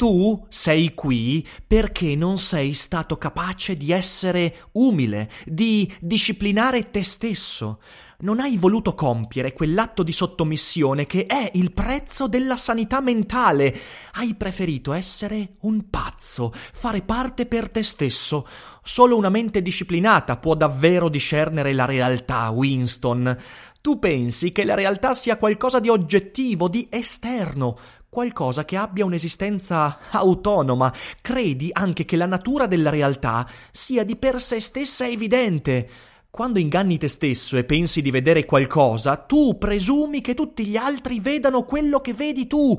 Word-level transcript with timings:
Tu 0.00 0.46
sei 0.48 0.94
qui 0.94 1.46
perché 1.66 2.16
non 2.16 2.38
sei 2.38 2.72
stato 2.72 3.18
capace 3.18 3.76
di 3.76 3.92
essere 3.92 4.68
umile, 4.72 5.30
di 5.44 5.92
disciplinare 6.00 6.90
te 6.90 7.02
stesso. 7.02 7.80
Non 8.20 8.40
hai 8.40 8.56
voluto 8.56 8.94
compiere 8.94 9.52
quell'atto 9.52 10.02
di 10.02 10.12
sottomissione 10.12 11.04
che 11.04 11.26
è 11.26 11.50
il 11.52 11.72
prezzo 11.72 12.28
della 12.28 12.56
sanità 12.56 13.02
mentale. 13.02 13.78
Hai 14.12 14.34
preferito 14.36 14.94
essere 14.94 15.56
un 15.60 15.90
pazzo, 15.90 16.50
fare 16.54 17.02
parte 17.02 17.44
per 17.44 17.68
te 17.68 17.82
stesso. 17.82 18.46
Solo 18.82 19.18
una 19.18 19.28
mente 19.28 19.60
disciplinata 19.60 20.38
può 20.38 20.54
davvero 20.54 21.10
discernere 21.10 21.74
la 21.74 21.84
realtà, 21.84 22.48
Winston. 22.48 23.36
Tu 23.82 23.98
pensi 23.98 24.52
che 24.52 24.64
la 24.64 24.74
realtà 24.74 25.14
sia 25.14 25.38
qualcosa 25.38 25.80
di 25.80 25.88
oggettivo, 25.88 26.68
di 26.68 26.86
esterno, 26.90 27.78
qualcosa 28.10 28.64
che 28.64 28.76
abbia 28.76 29.04
un'esistenza 29.04 29.98
autonoma. 30.10 30.92
Credi 31.20 31.70
anche 31.72 32.04
che 32.04 32.16
la 32.16 32.26
natura 32.26 32.66
della 32.66 32.90
realtà 32.90 33.48
sia 33.70 34.04
di 34.04 34.16
per 34.16 34.40
sé 34.40 34.60
stessa 34.60 35.06
evidente. 35.06 35.88
Quando 36.28 36.58
inganni 36.58 36.98
te 36.98 37.08
stesso 37.08 37.56
e 37.56 37.64
pensi 37.64 38.02
di 38.02 38.10
vedere 38.10 38.44
qualcosa, 38.44 39.16
tu 39.16 39.56
presumi 39.58 40.20
che 40.20 40.34
tutti 40.34 40.66
gli 40.66 40.76
altri 40.76 41.20
vedano 41.20 41.64
quello 41.64 42.00
che 42.00 42.12
vedi 42.12 42.46
tu. 42.46 42.76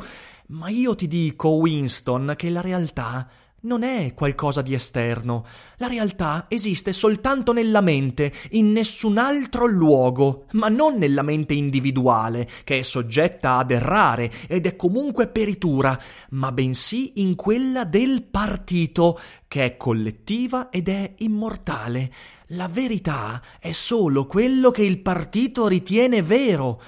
Ma 0.48 0.70
io 0.70 0.96
ti 0.96 1.08
dico, 1.08 1.50
Winston, 1.50 2.34
che 2.38 2.50
la 2.50 2.62
realtà 2.62 3.28
non 3.62 3.84
è 3.84 4.14
qualcosa 4.14 4.62
di 4.62 4.74
esterno. 4.74 5.46
La 5.78 5.88
realtà 5.88 6.46
esiste 6.48 6.94
soltanto 6.94 7.54
nella 7.54 7.82
mente, 7.82 8.32
in 8.52 8.72
nessun 8.72 9.18
altro 9.18 9.66
luogo, 9.66 10.46
ma 10.52 10.68
non 10.68 10.98
nella 10.98 11.22
mente 11.22 11.54
individuale, 11.54 12.50
che 12.64 12.80
è 12.80 12.82
soggetta 12.82 13.58
ad 13.58 13.72
errare 13.72 14.32
ed 14.48 14.66
è 14.66 14.76
comunque 14.76 15.28
peritura, 15.28 16.00
ma 16.32 16.52
bensì 16.52 17.22
in 17.22 17.36
quella 17.36 17.84
del 17.84 18.24
partito, 18.24 19.20
che 19.48 19.66
è 19.66 19.78
collettiva 19.78 20.70
ed 20.70 20.88
è 20.88 21.14
immortale. 21.18 22.12
La 22.54 22.68
verità 22.68 23.42
è 23.60 23.72
solo 23.72 24.26
quello 24.26 24.72
che 24.72 24.82
il 24.82 25.00
partito 25.00 25.68
ritiene 25.68 26.22
vero. 26.22 26.82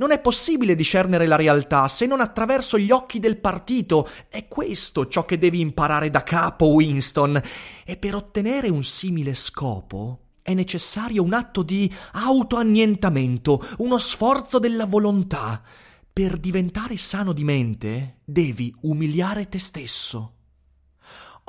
Non 0.00 0.12
è 0.12 0.18
possibile 0.18 0.74
discernere 0.74 1.26
la 1.26 1.36
realtà 1.36 1.86
se 1.86 2.06
non 2.06 2.22
attraverso 2.22 2.78
gli 2.78 2.90
occhi 2.90 3.18
del 3.18 3.36
partito. 3.36 4.08
È 4.30 4.48
questo 4.48 5.06
ciò 5.08 5.26
che 5.26 5.36
devi 5.36 5.60
imparare 5.60 6.08
da 6.08 6.22
capo, 6.22 6.68
Winston. 6.68 7.38
E 7.84 7.96
per 7.98 8.14
ottenere 8.14 8.70
un 8.70 8.82
simile 8.82 9.34
scopo 9.34 10.20
è 10.42 10.54
necessario 10.54 11.22
un 11.22 11.34
atto 11.34 11.62
di 11.62 11.92
autoannientamento, 12.12 13.62
uno 13.76 13.98
sforzo 13.98 14.58
della 14.58 14.86
volontà. 14.86 15.62
Per 16.10 16.38
diventare 16.38 16.96
sano 16.96 17.34
di 17.34 17.44
mente 17.44 18.20
devi 18.24 18.74
umiliare 18.80 19.50
te 19.50 19.58
stesso. 19.58 20.39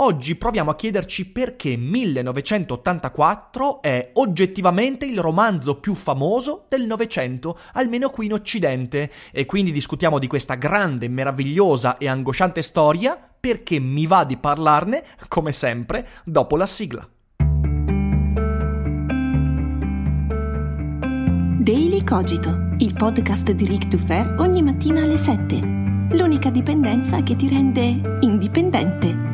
Oggi 0.03 0.35
proviamo 0.35 0.71
a 0.71 0.75
chiederci 0.75 1.29
perché 1.29 1.77
1984 1.77 3.83
è 3.83 4.09
oggettivamente 4.13 5.05
il 5.05 5.19
romanzo 5.19 5.79
più 5.79 5.93
famoso 5.93 6.65
del 6.69 6.87
Novecento, 6.87 7.55
almeno 7.73 8.09
qui 8.09 8.25
in 8.25 8.33
Occidente, 8.33 9.11
e 9.31 9.45
quindi 9.45 9.71
discutiamo 9.71 10.17
di 10.17 10.25
questa 10.25 10.55
grande, 10.55 11.07
meravigliosa 11.07 11.99
e 11.99 12.07
angosciante 12.07 12.63
storia 12.63 13.15
perché 13.39 13.79
mi 13.79 14.07
va 14.07 14.23
di 14.23 14.37
parlarne, 14.37 15.03
come 15.27 15.51
sempre, 15.51 16.07
dopo 16.25 16.57
la 16.57 16.65
sigla. 16.65 17.07
Daily 21.59 22.03
Cogito, 22.03 22.69
il 22.79 22.95
podcast 22.95 23.51
di 23.51 23.67
Rick 23.67 23.85
Dufer 23.85 24.33
ogni 24.39 24.63
mattina 24.63 25.03
alle 25.03 25.17
7. 25.17 25.59
L'unica 26.13 26.49
dipendenza 26.49 27.21
che 27.21 27.35
ti 27.35 27.47
rende 27.47 28.17
indipendente. 28.21 29.29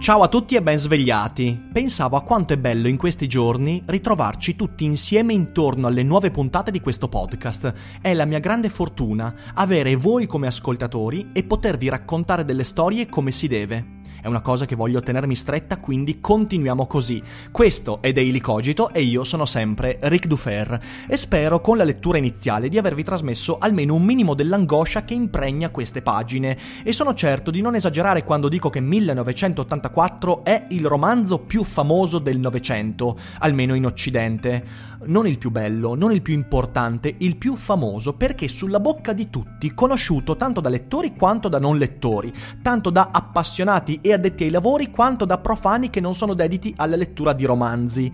Ciao 0.00 0.22
a 0.22 0.28
tutti 0.28 0.54
e 0.54 0.62
ben 0.62 0.78
svegliati. 0.78 1.68
Pensavo 1.70 2.16
a 2.16 2.22
quanto 2.22 2.54
è 2.54 2.56
bello 2.56 2.88
in 2.88 2.96
questi 2.96 3.26
giorni 3.26 3.82
ritrovarci 3.84 4.56
tutti 4.56 4.84
insieme 4.84 5.34
intorno 5.34 5.88
alle 5.88 6.02
nuove 6.02 6.30
puntate 6.30 6.70
di 6.70 6.80
questo 6.80 7.06
podcast. 7.06 7.98
È 8.00 8.14
la 8.14 8.24
mia 8.24 8.38
grande 8.38 8.70
fortuna 8.70 9.34
avere 9.52 9.94
voi 9.96 10.24
come 10.24 10.46
ascoltatori 10.46 11.32
e 11.34 11.44
potervi 11.44 11.90
raccontare 11.90 12.46
delle 12.46 12.64
storie 12.64 13.10
come 13.10 13.30
si 13.30 13.46
deve. 13.46 13.99
È 14.22 14.26
una 14.26 14.42
cosa 14.42 14.66
che 14.66 14.76
voglio 14.76 15.00
tenermi 15.00 15.34
stretta, 15.34 15.78
quindi 15.78 16.20
continuiamo 16.20 16.86
così. 16.86 17.22
Questo 17.50 18.02
è 18.02 18.12
Daily 18.12 18.38
Cogito 18.38 18.92
e 18.92 19.00
io 19.00 19.24
sono 19.24 19.46
sempre 19.46 19.98
Ric 20.02 20.26
Dufer 20.26 20.78
e 21.08 21.16
spero 21.16 21.62
con 21.62 21.78
la 21.78 21.84
lettura 21.84 22.18
iniziale 22.18 22.68
di 22.68 22.76
avervi 22.76 23.02
trasmesso 23.02 23.56
almeno 23.58 23.94
un 23.94 24.02
minimo 24.02 24.34
dell'angoscia 24.34 25.04
che 25.04 25.14
impregna 25.14 25.70
queste 25.70 26.02
pagine 26.02 26.58
e 26.82 26.92
sono 26.92 27.14
certo 27.14 27.50
di 27.50 27.62
non 27.62 27.76
esagerare 27.76 28.22
quando 28.22 28.48
dico 28.48 28.68
che 28.68 28.80
1984 28.80 30.44
è 30.44 30.66
il 30.68 30.84
romanzo 30.84 31.38
più 31.38 31.64
famoso 31.64 32.18
del 32.18 32.38
Novecento, 32.38 33.18
almeno 33.38 33.74
in 33.74 33.86
Occidente. 33.86 34.88
Non 35.02 35.26
il 35.26 35.38
più 35.38 35.50
bello, 35.50 35.94
non 35.94 36.12
il 36.12 36.20
più 36.20 36.34
importante, 36.34 37.14
il 37.16 37.36
più 37.38 37.56
famoso 37.56 38.12
perché 38.12 38.48
sulla 38.48 38.80
bocca 38.80 39.14
di 39.14 39.30
tutti, 39.30 39.72
conosciuto 39.72 40.36
tanto 40.36 40.60
da 40.60 40.68
lettori 40.68 41.14
quanto 41.16 41.48
da 41.48 41.58
non 41.58 41.78
lettori, 41.78 42.30
tanto 42.60 42.90
da 42.90 43.08
appassionati 43.10 44.00
e 44.02 44.09
addetti 44.12 44.44
ai 44.44 44.50
lavori 44.50 44.90
quanto 44.90 45.24
da 45.24 45.38
profani 45.38 45.90
che 45.90 46.00
non 46.00 46.14
sono 46.14 46.34
dediti 46.34 46.72
alla 46.76 46.96
lettura 46.96 47.32
di 47.32 47.44
romanzi. 47.44 48.12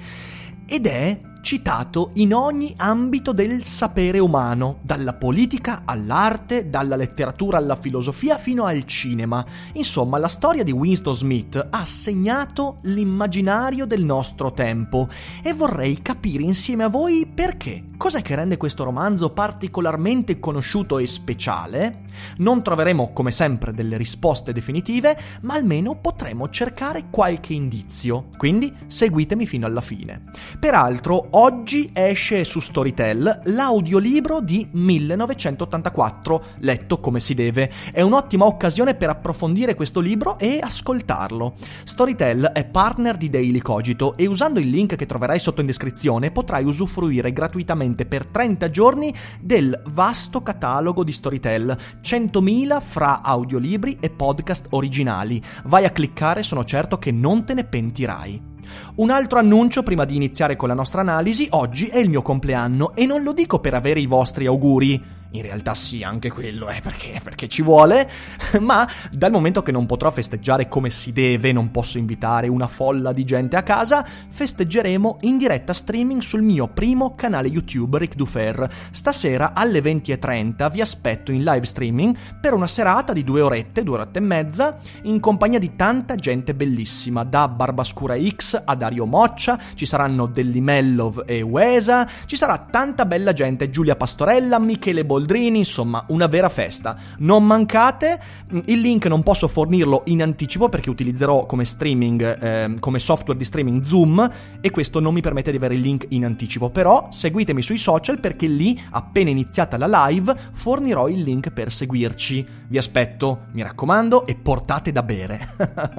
Ed 0.66 0.86
è 0.86 1.20
citato 1.46 2.10
in 2.14 2.34
ogni 2.34 2.74
ambito 2.76 3.30
del 3.30 3.62
sapere 3.62 4.18
umano, 4.18 4.80
dalla 4.82 5.14
politica 5.14 5.82
all'arte, 5.84 6.68
dalla 6.68 6.96
letteratura 6.96 7.56
alla 7.56 7.76
filosofia 7.76 8.36
fino 8.36 8.64
al 8.64 8.84
cinema. 8.84 9.46
Insomma, 9.74 10.18
la 10.18 10.26
storia 10.26 10.64
di 10.64 10.72
Winston 10.72 11.14
Smith 11.14 11.68
ha 11.70 11.84
segnato 11.84 12.78
l'immaginario 12.82 13.86
del 13.86 14.04
nostro 14.04 14.52
tempo 14.54 15.08
e 15.40 15.54
vorrei 15.54 16.02
capire 16.02 16.42
insieme 16.42 16.82
a 16.82 16.88
voi 16.88 17.25
perché. 17.36 17.84
Cos'è 17.98 18.22
che 18.22 18.34
rende 18.34 18.56
questo 18.56 18.84
romanzo 18.84 19.30
particolarmente 19.30 20.38
conosciuto 20.38 20.98
e 20.98 21.06
speciale? 21.06 22.04
Non 22.38 22.62
troveremo 22.62 23.12
come 23.12 23.30
sempre 23.30 23.72
delle 23.72 23.96
risposte 23.96 24.52
definitive, 24.52 25.16
ma 25.42 25.54
almeno 25.54 25.96
potremo 25.96 26.48
cercare 26.48 27.08
qualche 27.10 27.52
indizio. 27.52 28.28
Quindi 28.36 28.72
seguitemi 28.86 29.46
fino 29.46 29.66
alla 29.66 29.80
fine. 29.82 30.24
Peraltro, 30.58 31.28
oggi 31.32 31.90
esce 31.92 32.44
su 32.44 32.60
Storytel 32.60 33.42
l'audiolibro 33.44 34.40
di 34.40 34.66
1984, 34.70 36.44
letto 36.60 37.00
come 37.00 37.20
si 37.20 37.34
deve. 37.34 37.70
È 37.92 38.00
un'ottima 38.00 38.46
occasione 38.46 38.94
per 38.94 39.10
approfondire 39.10 39.74
questo 39.74 40.00
libro 40.00 40.38
e 40.38 40.58
ascoltarlo. 40.62 41.54
Storytel 41.84 42.50
è 42.54 42.64
partner 42.64 43.16
di 43.16 43.28
Daily 43.28 43.58
Cogito 43.58 44.16
e 44.16 44.26
usando 44.26 44.58
il 44.58 44.68
link 44.68 44.96
che 44.96 45.06
troverai 45.06 45.38
sotto 45.38 45.60
in 45.60 45.66
descrizione 45.66 46.30
potrai 46.30 46.64
usufruire 46.64 47.25
gratuitamente 47.32 48.06
per 48.06 48.26
30 48.26 48.70
giorni 48.70 49.14
del 49.40 49.80
vasto 49.88 50.42
catalogo 50.42 51.04
di 51.04 51.12
Storytel, 51.12 51.76
100.000 52.02 52.80
fra 52.80 53.22
audiolibri 53.22 53.98
e 54.00 54.10
podcast 54.10 54.66
originali. 54.70 55.42
Vai 55.64 55.84
a 55.84 55.90
cliccare, 55.90 56.42
sono 56.42 56.64
certo 56.64 56.98
che 56.98 57.10
non 57.10 57.44
te 57.44 57.54
ne 57.54 57.64
pentirai. 57.64 58.54
Un 58.96 59.10
altro 59.10 59.38
annuncio 59.38 59.82
prima 59.82 60.04
di 60.04 60.16
iniziare 60.16 60.56
con 60.56 60.68
la 60.68 60.74
nostra 60.74 61.00
analisi, 61.00 61.46
oggi 61.50 61.86
è 61.86 61.98
il 61.98 62.08
mio 62.08 62.22
compleanno 62.22 62.94
e 62.94 63.06
non 63.06 63.22
lo 63.22 63.32
dico 63.32 63.60
per 63.60 63.74
avere 63.74 64.00
i 64.00 64.06
vostri 64.06 64.46
auguri. 64.46 65.14
In 65.36 65.42
realtà 65.42 65.74
sì, 65.74 66.02
anche 66.02 66.30
quello, 66.30 66.68
eh, 66.68 66.80
perché, 66.82 67.20
perché 67.22 67.48
ci 67.48 67.62
vuole, 67.62 68.08
ma 68.60 68.88
dal 69.10 69.30
momento 69.30 69.62
che 69.62 69.72
non 69.72 69.86
potrò 69.86 70.10
festeggiare 70.10 70.68
come 70.68 70.90
si 70.90 71.12
deve, 71.12 71.52
non 71.52 71.70
posso 71.70 71.98
invitare 71.98 72.48
una 72.48 72.66
folla 72.66 73.12
di 73.12 73.24
gente 73.24 73.56
a 73.56 73.62
casa, 73.62 74.04
festeggeremo 74.04 75.18
in 75.22 75.36
diretta 75.36 75.72
streaming 75.72 76.20
sul 76.20 76.42
mio 76.42 76.68
primo 76.68 77.14
canale 77.14 77.48
YouTube 77.48 77.98
Ric 77.98 78.14
Dufer. 78.14 78.68
Stasera 78.90 79.52
alle 79.54 79.80
20.30 79.80 80.70
vi 80.70 80.80
aspetto 80.80 81.32
in 81.32 81.44
live 81.44 81.64
streaming 81.64 82.16
per 82.40 82.54
una 82.54 82.66
serata 82.66 83.12
di 83.12 83.24
due 83.24 83.40
orette, 83.40 83.82
due 83.82 83.96
orette 83.96 84.18
e 84.18 84.22
mezza, 84.22 84.78
in 85.02 85.20
compagnia 85.20 85.58
di 85.58 85.74
tanta 85.76 86.14
gente 86.14 86.54
bellissima, 86.54 87.24
da 87.24 87.48
Barbascura 87.48 88.16
X 88.18 88.62
a 88.64 88.74
Dario 88.74 89.06
Moccia, 89.06 89.58
ci 89.74 89.86
saranno 89.86 90.26
Dellimellov 90.26 91.24
e 91.26 91.42
Uesa, 91.42 92.08
ci 92.26 92.36
sarà 92.36 92.58
tanta 92.58 93.04
bella 93.06 93.32
gente, 93.32 93.70
Giulia 93.70 93.96
Pastorella, 93.96 94.58
Michele 94.58 95.04
Boldrini, 95.04 95.24
Boldrini, 95.26 95.58
insomma 95.58 96.04
una 96.08 96.28
vera 96.28 96.48
festa. 96.48 96.96
Non 97.18 97.44
mancate, 97.44 98.20
il 98.66 98.80
link 98.80 99.06
non 99.06 99.24
posso 99.24 99.48
fornirlo 99.48 100.02
in 100.06 100.22
anticipo 100.22 100.68
perché 100.68 100.88
utilizzerò 100.88 101.46
come 101.46 101.64
streaming, 101.64 102.42
eh, 102.42 102.74
come 102.78 103.00
software 103.00 103.36
di 103.36 103.44
streaming 103.44 103.82
Zoom 103.82 104.30
e 104.60 104.70
questo 104.70 105.00
non 105.00 105.12
mi 105.12 105.20
permette 105.20 105.50
di 105.50 105.56
avere 105.56 105.74
il 105.74 105.80
link 105.80 106.06
in 106.10 106.24
anticipo, 106.24 106.70
però 106.70 107.08
seguitemi 107.10 107.60
sui 107.60 107.78
social 107.78 108.20
perché 108.20 108.46
lì, 108.46 108.80
appena 108.90 109.30
iniziata 109.30 109.76
la 109.76 110.06
live, 110.06 110.34
fornirò 110.52 111.08
il 111.08 111.20
link 111.20 111.50
per 111.50 111.72
seguirci. 111.72 112.46
Vi 112.68 112.78
aspetto, 112.78 113.46
mi 113.52 113.62
raccomando, 113.62 114.26
e 114.26 114.36
portate 114.36 114.92
da 114.92 115.02
bere. 115.02 115.54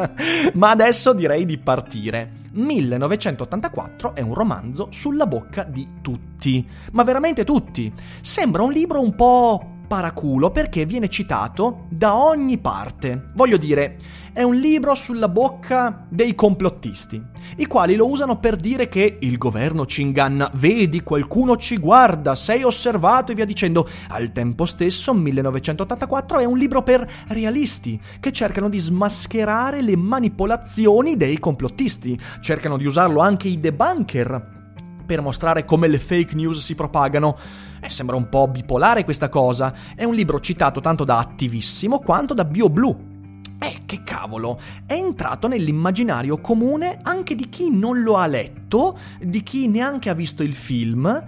Ma 0.55 0.69
adesso 0.69 1.13
direi 1.13 1.45
di 1.45 1.57
partire. 1.57 2.45
1984 2.57 4.15
è 4.15 4.21
un 4.21 4.33
romanzo 4.33 4.87
sulla 4.91 5.27
bocca 5.27 5.63
di 5.63 5.87
tutti, 6.01 6.67
ma 6.91 7.03
veramente 7.03 7.43
tutti. 7.43 7.91
Sembra 8.21 8.63
un 8.63 8.71
libro 8.71 9.01
un 9.01 9.15
po' 9.15 9.75
paraculo 9.87 10.51
perché 10.51 10.85
viene 10.85 11.07
citato 11.07 11.85
da 11.89 12.15
ogni 12.15 12.57
parte. 12.57 13.31
Voglio 13.35 13.57
dire, 13.57 13.97
è 14.37 14.43
un 14.43 14.53
libro 14.53 14.93
sulla 14.93 15.29
bocca 15.29 16.05
dei 16.07 16.35
complottisti, 16.35 17.19
i 17.55 17.65
quali 17.65 17.95
lo 17.95 18.07
usano 18.07 18.37
per 18.37 18.55
dire 18.55 18.87
che 18.87 19.17
il 19.19 19.35
governo 19.39 19.87
ci 19.87 20.03
inganna, 20.03 20.51
vedi, 20.53 21.01
qualcuno 21.01 21.57
ci 21.57 21.77
guarda, 21.77 22.35
sei 22.35 22.61
osservato 22.61 23.31
e 23.31 23.35
via 23.35 23.45
dicendo. 23.45 23.89
Al 24.09 24.31
tempo 24.31 24.65
stesso, 24.65 25.15
1984 25.15 26.37
è 26.37 26.45
un 26.45 26.55
libro 26.55 26.83
per 26.83 27.03
realisti, 27.29 27.99
che 28.19 28.31
cercano 28.31 28.69
di 28.69 28.77
smascherare 28.77 29.81
le 29.81 29.95
manipolazioni 29.95 31.17
dei 31.17 31.39
complottisti. 31.39 32.15
Cercano 32.39 32.77
di 32.77 32.85
usarlo 32.85 33.21
anche 33.21 33.47
i 33.47 33.59
debunker 33.59 34.55
per 35.03 35.19
mostrare 35.21 35.65
come 35.65 35.87
le 35.87 35.97
fake 35.97 36.35
news 36.35 36.59
si 36.59 36.75
propagano. 36.75 37.35
Eh, 37.81 37.89
sembra 37.89 38.15
un 38.15 38.29
po' 38.29 38.47
bipolare 38.47 39.03
questa 39.03 39.29
cosa. 39.29 39.73
È 39.95 40.03
un 40.03 40.13
libro 40.13 40.39
citato 40.39 40.79
tanto 40.79 41.03
da 41.05 41.17
Attivissimo 41.17 41.97
quanto 41.97 42.35
da 42.35 42.45
BioBlue. 42.45 43.15
Eh, 43.59 43.79
che 43.85 44.03
cavolo, 44.03 44.59
è 44.85 44.93
entrato 44.93 45.47
nell'immaginario 45.47 46.37
comune 46.39 46.99
anche 47.01 47.33
di 47.33 47.49
chi 47.49 47.71
non 47.71 48.03
lo 48.03 48.17
ha 48.17 48.27
letto, 48.27 48.97
di 49.19 49.41
chi 49.41 49.67
neanche 49.67 50.09
ha 50.09 50.13
visto 50.13 50.43
il 50.43 50.53
film, 50.53 51.25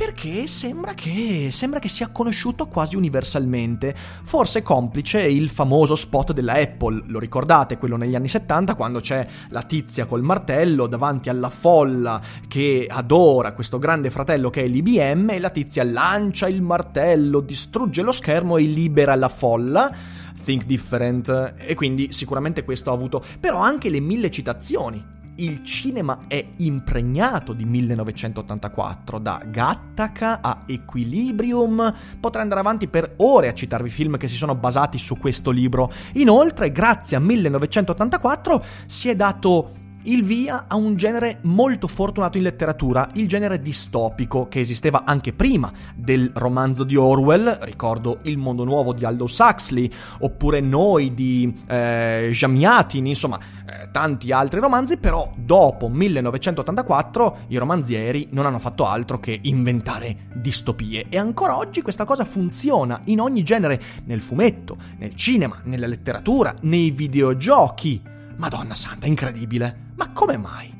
perché 0.00 0.46
sembra 0.46 0.94
che, 0.94 1.50
sembra 1.50 1.78
che 1.78 1.90
sia 1.90 2.08
conosciuto 2.08 2.66
quasi 2.68 2.96
universalmente. 2.96 3.94
Forse 3.94 4.62
complice 4.62 5.20
il 5.20 5.50
famoso 5.50 5.94
spot 5.94 6.32
della 6.32 6.54
Apple, 6.54 7.02
lo 7.06 7.18
ricordate, 7.18 7.76
quello 7.76 7.98
negli 7.98 8.14
anni 8.14 8.28
70 8.28 8.76
quando 8.76 9.00
c'è 9.00 9.26
la 9.50 9.60
tizia 9.62 10.06
col 10.06 10.22
martello 10.22 10.86
davanti 10.86 11.28
alla 11.28 11.50
folla 11.50 12.18
che 12.48 12.86
adora 12.88 13.52
questo 13.52 13.78
grande 13.78 14.08
fratello 14.08 14.48
che 14.48 14.64
è 14.64 14.66
l'IBM 14.66 15.30
e 15.30 15.38
la 15.38 15.50
tizia 15.50 15.84
lancia 15.84 16.48
il 16.48 16.62
martello, 16.62 17.40
distrugge 17.40 18.00
lo 18.00 18.12
schermo 18.12 18.56
e 18.56 18.62
libera 18.62 19.14
la 19.14 19.28
folla. 19.28 20.18
Think 20.50 20.64
Different 20.64 21.54
e 21.58 21.76
quindi 21.76 22.12
sicuramente 22.12 22.64
questo 22.64 22.90
ha 22.90 22.94
avuto 22.94 23.22
però 23.38 23.58
anche 23.58 23.88
le 23.88 24.00
mille 24.00 24.32
citazioni 24.32 25.18
il 25.36 25.62
cinema 25.62 26.26
è 26.26 26.44
impregnato 26.58 27.54
di 27.54 27.64
1984, 27.64 29.18
da 29.20 29.40
Gattaca 29.46 30.40
a 30.42 30.64
Equilibrium. 30.66 31.94
Potrei 32.20 32.42
andare 32.42 32.60
avanti 32.60 32.88
per 32.88 33.14
ore 33.18 33.48
a 33.48 33.54
citarvi 33.54 33.88
film 33.88 34.18
che 34.18 34.28
si 34.28 34.34
sono 34.34 34.54
basati 34.54 34.98
su 34.98 35.16
questo 35.16 35.50
libro. 35.50 35.90
Inoltre, 36.14 36.72
grazie 36.72 37.16
a 37.16 37.20
1984 37.20 38.62
si 38.86 39.08
è 39.08 39.16
dato 39.16 39.79
il 40.04 40.24
via 40.24 40.64
a 40.66 40.76
un 40.76 40.96
genere 40.96 41.38
molto 41.42 41.86
fortunato 41.86 42.38
in 42.38 42.44
letteratura, 42.44 43.08
il 43.14 43.28
genere 43.28 43.60
distopico, 43.60 44.48
che 44.48 44.60
esisteva 44.60 45.04
anche 45.04 45.32
prima 45.32 45.70
del 45.94 46.30
romanzo 46.34 46.84
di 46.84 46.96
Orwell, 46.96 47.58
ricordo 47.62 48.18
Il 48.22 48.38
mondo 48.38 48.64
nuovo 48.64 48.92
di 48.92 49.04
Aldous 49.04 49.38
Huxley, 49.38 49.90
oppure 50.20 50.60
Noi 50.60 51.12
di 51.14 51.52
eh, 51.66 52.30
Jamiatin, 52.32 53.06
insomma, 53.06 53.38
eh, 53.38 53.90
tanti 53.90 54.32
altri 54.32 54.60
romanzi, 54.60 54.96
però 54.96 55.32
dopo 55.36 55.88
1984 55.88 57.38
i 57.48 57.56
romanzieri 57.56 58.28
non 58.30 58.46
hanno 58.46 58.58
fatto 58.58 58.86
altro 58.86 59.18
che 59.18 59.38
inventare 59.42 60.28
distopie 60.34 61.06
e 61.08 61.18
ancora 61.18 61.56
oggi 61.56 61.82
questa 61.82 62.04
cosa 62.04 62.24
funziona 62.24 63.00
in 63.04 63.20
ogni 63.20 63.42
genere, 63.42 63.80
nel 64.04 64.20
fumetto, 64.20 64.76
nel 64.98 65.14
cinema, 65.14 65.60
nella 65.64 65.86
letteratura, 65.86 66.54
nei 66.62 66.90
videogiochi. 66.90 68.02
Madonna 68.36 68.74
santa, 68.74 69.06
incredibile. 69.06 69.88
Ma 70.00 70.12
come 70.14 70.38
mai? 70.38 70.72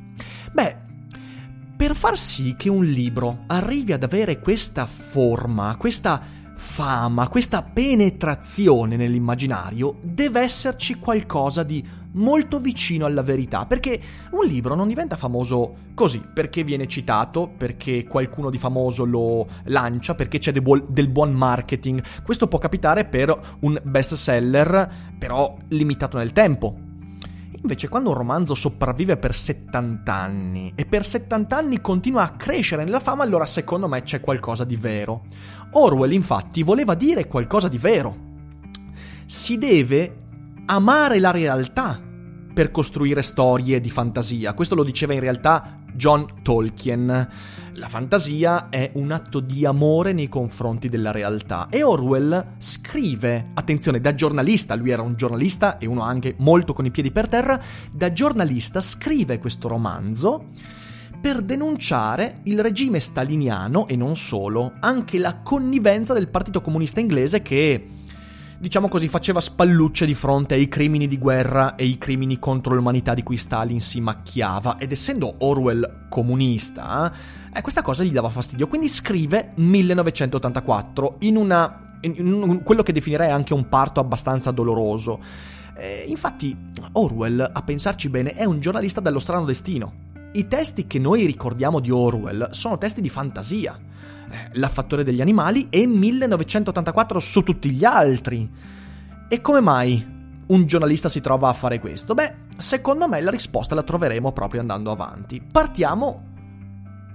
Beh, 0.51 0.77
per 1.77 1.95
far 1.95 2.17
sì 2.17 2.55
che 2.57 2.71
un 2.71 2.87
libro 2.87 3.45
arrivi 3.49 3.93
ad 3.93 4.03
avere 4.03 4.41
questa 4.41 4.87
forma, 4.87 5.77
questa 5.77 6.19
fama, 6.57 7.29
questa 7.29 7.63
penetrazione 7.63 8.97
nell'immaginario, 8.97 9.99
deve 10.01 10.41
esserci 10.41 10.95
qualcosa 10.95 11.63
di 11.65 11.87
molto 12.13 12.61
vicino 12.61 13.05
alla 13.05 13.21
verità, 13.21 13.67
perché 13.67 14.01
un 14.31 14.47
libro 14.47 14.75
non 14.75 14.89
diventa 14.89 15.17
famoso 15.17 15.77
così, 15.93 16.23
perché 16.33 16.65
viene 16.65 16.87
citato, 16.87 17.47
perché 17.47 18.05
qualcuno 18.05 18.49
di 18.49 18.57
famoso 18.57 19.05
lo 19.05 19.47
lancia, 19.65 20.15
perché 20.15 20.39
c'è 20.39 20.53
del 20.53 21.09
buon 21.09 21.33
marketing. 21.35 22.03
Questo 22.23 22.49
può 22.49 22.59
capitare 22.59 23.05
per 23.05 23.39
un 23.61 23.79
best 23.85 24.15
seller, 24.15 25.15
però 25.19 25.55
limitato 25.69 26.17
nel 26.17 26.33
tempo, 26.33 26.89
Invece 27.63 27.89
quando 27.89 28.09
un 28.09 28.17
romanzo 28.17 28.55
sopravvive 28.55 29.19
per 29.19 29.35
70 29.35 30.13
anni 30.13 30.73
e 30.75 30.87
per 30.87 31.05
70 31.05 31.57
anni 31.57 31.81
continua 31.81 32.23
a 32.23 32.31
crescere 32.31 32.85
nella 32.85 33.01
fama, 33.01 33.23
allora 33.23 33.45
secondo 33.45 33.87
me 33.87 34.03
c'è 34.03 34.21
qualcosa 34.21 34.65
di 34.65 34.77
vero. 34.77 35.25
Orwell 35.73 36.13
infatti 36.13 36.63
voleva 36.63 36.95
dire 36.95 37.27
qualcosa 37.27 37.69
di 37.69 37.77
vero. 37.77 38.29
Si 39.27 39.59
deve 39.59 40.17
amare 40.67 41.19
la 41.21 41.31
realtà 41.31 42.01
per 42.53 42.71
costruire 42.71 43.23
storie 43.23 43.81
di 43.81 43.91
fantasia. 43.91 44.55
Questo 44.55 44.75
lo 44.75 44.83
diceva 44.83 45.13
in 45.13 45.21
realtà 45.21 45.80
John 45.95 46.27
Tolkien. 46.43 47.29
La 47.75 47.89
fantasia 47.89 48.69
è 48.69 48.91
un 48.95 49.11
atto 49.11 49.41
di 49.41 49.65
amore 49.65 50.13
nei 50.13 50.29
confronti 50.29 50.89
della 50.89 51.11
realtà 51.13 51.69
e 51.71 51.83
Orwell 51.83 52.55
scrive, 52.59 53.49
attenzione, 53.55 54.01
da 54.01 54.15
giornalista, 54.15 54.75
lui 54.75 54.91
era 54.91 55.03
un 55.03 55.15
giornalista 55.15 55.79
e 55.79 55.87
uno 55.87 56.03
anche 56.03 56.35
molto 56.39 56.73
con 56.73 56.85
i 56.85 56.91
piedi 56.91 57.11
per 57.11 57.29
terra, 57.29 57.61
da 57.93 58.13
giornalista 58.13 58.81
scrive 58.81 59.39
questo 59.39 59.69
romanzo 59.69 60.49
per 61.21 61.43
denunciare 61.43 62.41
il 62.45 62.61
regime 62.61 62.99
staliniano 62.99 63.87
e 63.87 63.95
non 63.95 64.17
solo, 64.17 64.73
anche 64.81 65.19
la 65.19 65.37
connivenza 65.43 66.15
del 66.15 66.29
Partito 66.29 66.63
Comunista 66.63 67.01
Inglese 67.01 67.43
che 67.43 67.87
diciamo 68.61 68.89
così, 68.89 69.09
faceva 69.09 69.41
spallucce 69.41 70.05
di 70.05 70.15
fronte 70.15 70.55
ai 70.55 70.69
crimini 70.69 71.09
di 71.09 71.17
guerra 71.17 71.77
e 71.77 71.87
i 71.87 71.97
crimini 71.97 72.39
contro 72.39 72.75
l'umanità 72.75 73.15
di 73.15 73.23
cui 73.23 73.39
Stalin 73.39 73.81
si 73.81 74.03
macchiava. 74.03 74.77
Ed 74.77 74.93
essendo 74.93 75.35
Orwell 75.39 76.09
comunista, 76.11 77.11
eh, 77.55 77.63
questa 77.63 77.81
cosa 77.81 78.05
gli 78.05 78.13
dava 78.13 78.29
fastidio. 78.29 78.69
Quindi 78.69 78.89
scrive 78.89 79.53
1984 79.55 81.17
in 81.21 81.37
una. 81.37 81.97
in 82.03 82.63
quello 82.63 82.83
che 82.83 82.93
definirei 82.93 83.31
anche 83.31 83.55
un 83.55 83.69
parto 83.69 83.99
abbastanza 84.01 84.51
doloroso. 84.51 85.19
Eh, 85.77 86.05
infatti, 86.09 86.55
Orwell, 86.93 87.41
a 87.41 87.63
pensarci 87.63 88.11
bene, 88.11 88.33
è 88.33 88.45
un 88.45 88.61
giornalista 88.61 89.01
dallo 89.01 89.19
strano 89.19 89.47
destino. 89.47 90.09
I 90.33 90.47
testi 90.47 90.87
che 90.87 90.99
noi 90.99 91.27
ricordiamo 91.27 91.81
di 91.81 91.91
Orwell 91.91 92.51
sono 92.51 92.79
testi 92.79 93.01
di 93.01 93.09
fantasia 93.09 93.79
la 94.53 94.69
Fattore 94.69 95.03
degli 95.03 95.21
animali 95.21 95.67
e 95.71 95.87
1984 95.87 97.19
su 97.19 97.43
tutti 97.43 97.71
gli 97.71 97.85
altri. 97.85 98.49
E 99.29 99.41
come 99.41 99.61
mai 99.61 100.19
un 100.47 100.67
giornalista 100.67 101.09
si 101.09 101.21
trova 101.21 101.49
a 101.49 101.53
fare 101.53 101.81
questo? 101.81 102.15
Beh, 102.15 102.35
secondo 102.57 103.09
me 103.09 103.21
la 103.21 103.31
risposta 103.31 103.75
la 103.75 103.83
troveremo 103.83 104.33
proprio 104.33 104.61
andando 104.61 104.91
avanti. 104.91 105.43
Partiamo 105.43 106.29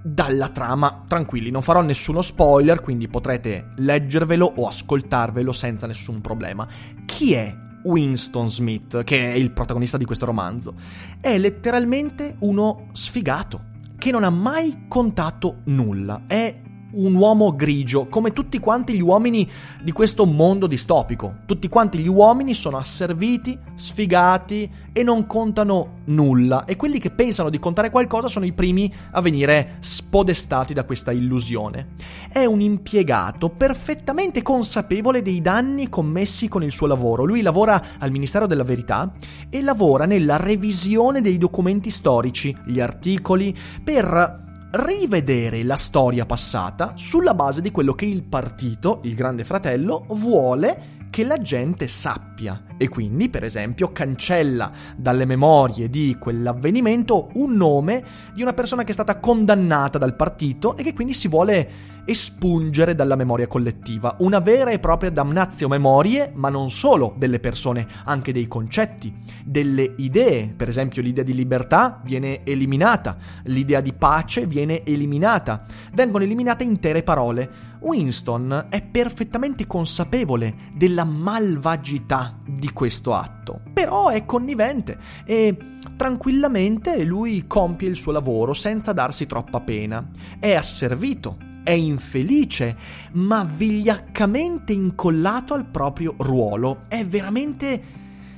dalla 0.02 0.50
trama, 0.50 1.02
tranquilli, 1.08 1.50
non 1.50 1.62
farò 1.62 1.80
nessuno 1.80 2.22
spoiler, 2.22 2.80
quindi 2.80 3.08
potrete 3.08 3.72
leggervelo 3.76 4.52
o 4.56 4.68
ascoltarvelo 4.68 5.52
senza 5.52 5.86
nessun 5.86 6.20
problema. 6.20 6.66
Chi 7.04 7.32
è 7.32 7.64
Winston 7.86 8.50
Smith, 8.50 9.04
che 9.04 9.32
è 9.32 9.34
il 9.34 9.52
protagonista 9.52 9.96
di 9.96 10.04
questo 10.04 10.26
romanzo? 10.26 10.74
È 11.20 11.38
letteralmente 11.38 12.36
uno 12.40 12.88
sfigato, 12.92 13.74
che 13.96 14.10
non 14.10 14.24
ha 14.24 14.30
mai 14.30 14.84
contato 14.88 15.60
nulla, 15.64 16.24
è 16.26 16.62
un 16.96 17.14
uomo 17.14 17.54
grigio, 17.54 18.06
come 18.06 18.32
tutti 18.32 18.58
quanti 18.58 18.94
gli 18.94 19.00
uomini 19.00 19.48
di 19.82 19.92
questo 19.92 20.24
mondo 20.24 20.66
distopico. 20.66 21.36
Tutti 21.46 21.68
quanti 21.68 21.98
gli 21.98 22.08
uomini 22.08 22.54
sono 22.54 22.76
asserviti, 22.76 23.58
sfigati 23.74 24.70
e 24.92 25.02
non 25.02 25.26
contano 25.26 26.00
nulla. 26.06 26.64
E 26.64 26.76
quelli 26.76 26.98
che 26.98 27.10
pensano 27.10 27.50
di 27.50 27.58
contare 27.58 27.90
qualcosa 27.90 28.28
sono 28.28 28.46
i 28.46 28.52
primi 28.52 28.92
a 29.12 29.20
venire 29.20 29.76
spodestati 29.80 30.72
da 30.72 30.84
questa 30.84 31.12
illusione. 31.12 31.88
È 32.30 32.44
un 32.44 32.60
impiegato 32.60 33.50
perfettamente 33.50 34.42
consapevole 34.42 35.22
dei 35.22 35.40
danni 35.40 35.88
commessi 35.88 36.48
con 36.48 36.62
il 36.62 36.72
suo 36.72 36.86
lavoro. 36.86 37.24
Lui 37.24 37.42
lavora 37.42 37.82
al 37.98 38.10
Ministero 38.10 38.46
della 38.46 38.64
Verità 38.64 39.12
e 39.50 39.60
lavora 39.60 40.06
nella 40.06 40.36
revisione 40.36 41.20
dei 41.20 41.38
documenti 41.38 41.90
storici, 41.90 42.56
gli 42.64 42.80
articoli, 42.80 43.54
per 43.84 44.44
rivedere 44.76 45.62
la 45.62 45.76
storia 45.76 46.26
passata 46.26 46.92
sulla 46.94 47.34
base 47.34 47.60
di 47.60 47.70
quello 47.70 47.94
che 47.94 48.04
il 48.04 48.22
partito, 48.22 49.00
il 49.04 49.14
Grande 49.14 49.44
Fratello, 49.44 50.04
vuole 50.10 50.94
che 51.10 51.24
la 51.24 51.38
gente 51.38 51.88
sappia. 51.88 52.64
E 52.76 52.88
quindi, 52.88 53.28
per 53.28 53.42
esempio, 53.42 53.90
cancella 53.90 54.70
dalle 54.96 55.24
memorie 55.24 55.88
di 55.88 56.16
quell'avvenimento 56.20 57.30
un 57.34 57.54
nome 57.54 58.04
di 58.34 58.42
una 58.42 58.52
persona 58.52 58.84
che 58.84 58.90
è 58.90 58.94
stata 58.94 59.18
condannata 59.18 59.96
dal 59.96 60.14
partito 60.14 60.76
e 60.76 60.82
che 60.82 60.92
quindi 60.92 61.14
si 61.14 61.28
vuole 61.28 61.70
espungere 62.06 62.94
dalla 62.94 63.16
memoria 63.16 63.46
collettiva. 63.46 64.16
Una 64.20 64.38
vera 64.38 64.70
e 64.70 64.78
propria 64.78 65.10
damnazio 65.10 65.68
memorie, 65.68 66.32
ma 66.34 66.48
non 66.48 66.70
solo 66.70 67.14
delle 67.18 67.40
persone, 67.40 67.86
anche 68.04 68.32
dei 68.32 68.48
concetti, 68.48 69.12
delle 69.44 69.94
idee. 69.98 70.54
Per 70.56 70.68
esempio, 70.68 71.02
l'idea 71.02 71.24
di 71.24 71.34
libertà 71.34 72.00
viene 72.02 72.44
eliminata, 72.44 73.18
l'idea 73.44 73.80
di 73.80 73.92
pace 73.92 74.46
viene 74.46 74.82
eliminata, 74.84 75.66
vengono 75.92 76.24
eliminate 76.24 76.64
intere 76.64 77.02
parole. 77.02 77.74
Winston 77.80 78.66
è 78.70 78.82
perfettamente 78.82 79.66
consapevole 79.66 80.54
della 80.74 81.04
malvagità 81.04 82.38
di 82.46 82.72
questo 82.72 83.12
atto, 83.12 83.60
però 83.72 84.08
è 84.08 84.24
connivente 84.24 84.96
e 85.24 85.56
tranquillamente 85.96 87.04
lui 87.04 87.46
compie 87.46 87.88
il 87.88 87.96
suo 87.96 88.12
lavoro 88.12 88.54
senza 88.54 88.92
darsi 88.92 89.26
troppa 89.26 89.60
pena. 89.60 90.08
È 90.38 90.54
asservito, 90.54 91.36
è 91.66 91.72
infelice, 91.72 92.76
ma 93.14 93.42
vigliaccamente 93.42 94.72
incollato 94.72 95.52
al 95.52 95.66
proprio 95.66 96.14
ruolo. 96.18 96.82
È 96.86 97.04
veramente 97.04 97.82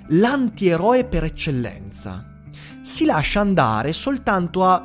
l'antieroe 0.07 1.05
per 1.05 1.25
eccellenza. 1.25 2.25
Si 2.81 3.05
lascia 3.05 3.41
andare 3.41 3.93
soltanto 3.93 4.65
a 4.65 4.83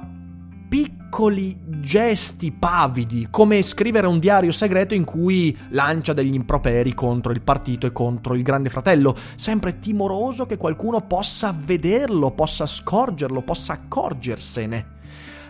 piccoli 0.68 1.58
gesti 1.80 2.52
pavidi, 2.52 3.28
come 3.32 3.62
scrivere 3.62 4.08
un 4.08 4.20
diario 4.20 4.52
segreto 4.52 4.94
in 4.94 5.06
cui 5.06 5.58
lancia 5.70 6.12
degli 6.12 6.34
improperi 6.34 6.94
contro 6.94 7.32
il 7.32 7.42
partito 7.42 7.88
e 7.88 7.94
contro 7.94 8.34
il 8.34 8.44
grande 8.44 8.70
fratello, 8.70 9.16
sempre 9.38 9.80
timoroso 9.80 10.46
che 10.46 10.58
qualcuno 10.58 11.00
possa 11.00 11.56
vederlo, 11.58 12.32
possa 12.32 12.66
scorgerlo, 12.66 13.42
possa 13.42 13.72
accorgersene. 13.72 15.00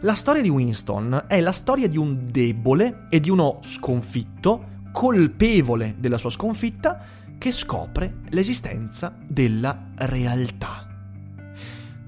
La 0.04 0.16
storia 0.16 0.42
di 0.42 0.50
Winston 0.50 1.28
è 1.28 1.40
la 1.40 1.54
storia 1.54 1.88
di 1.88 1.98
un 1.98 2.28
debole 2.30 3.06
e 3.10 3.22
di 3.22 3.30
uno 3.30 3.60
sconfitto, 3.62 4.82
colpevole 4.92 5.96
della 5.98 6.18
sua 6.18 6.30
sconfitta, 6.30 7.00
che 7.38 7.54
scopre 7.54 8.18
l'esistenza 8.32 9.16
della 9.26 9.92
realtà. 9.96 10.86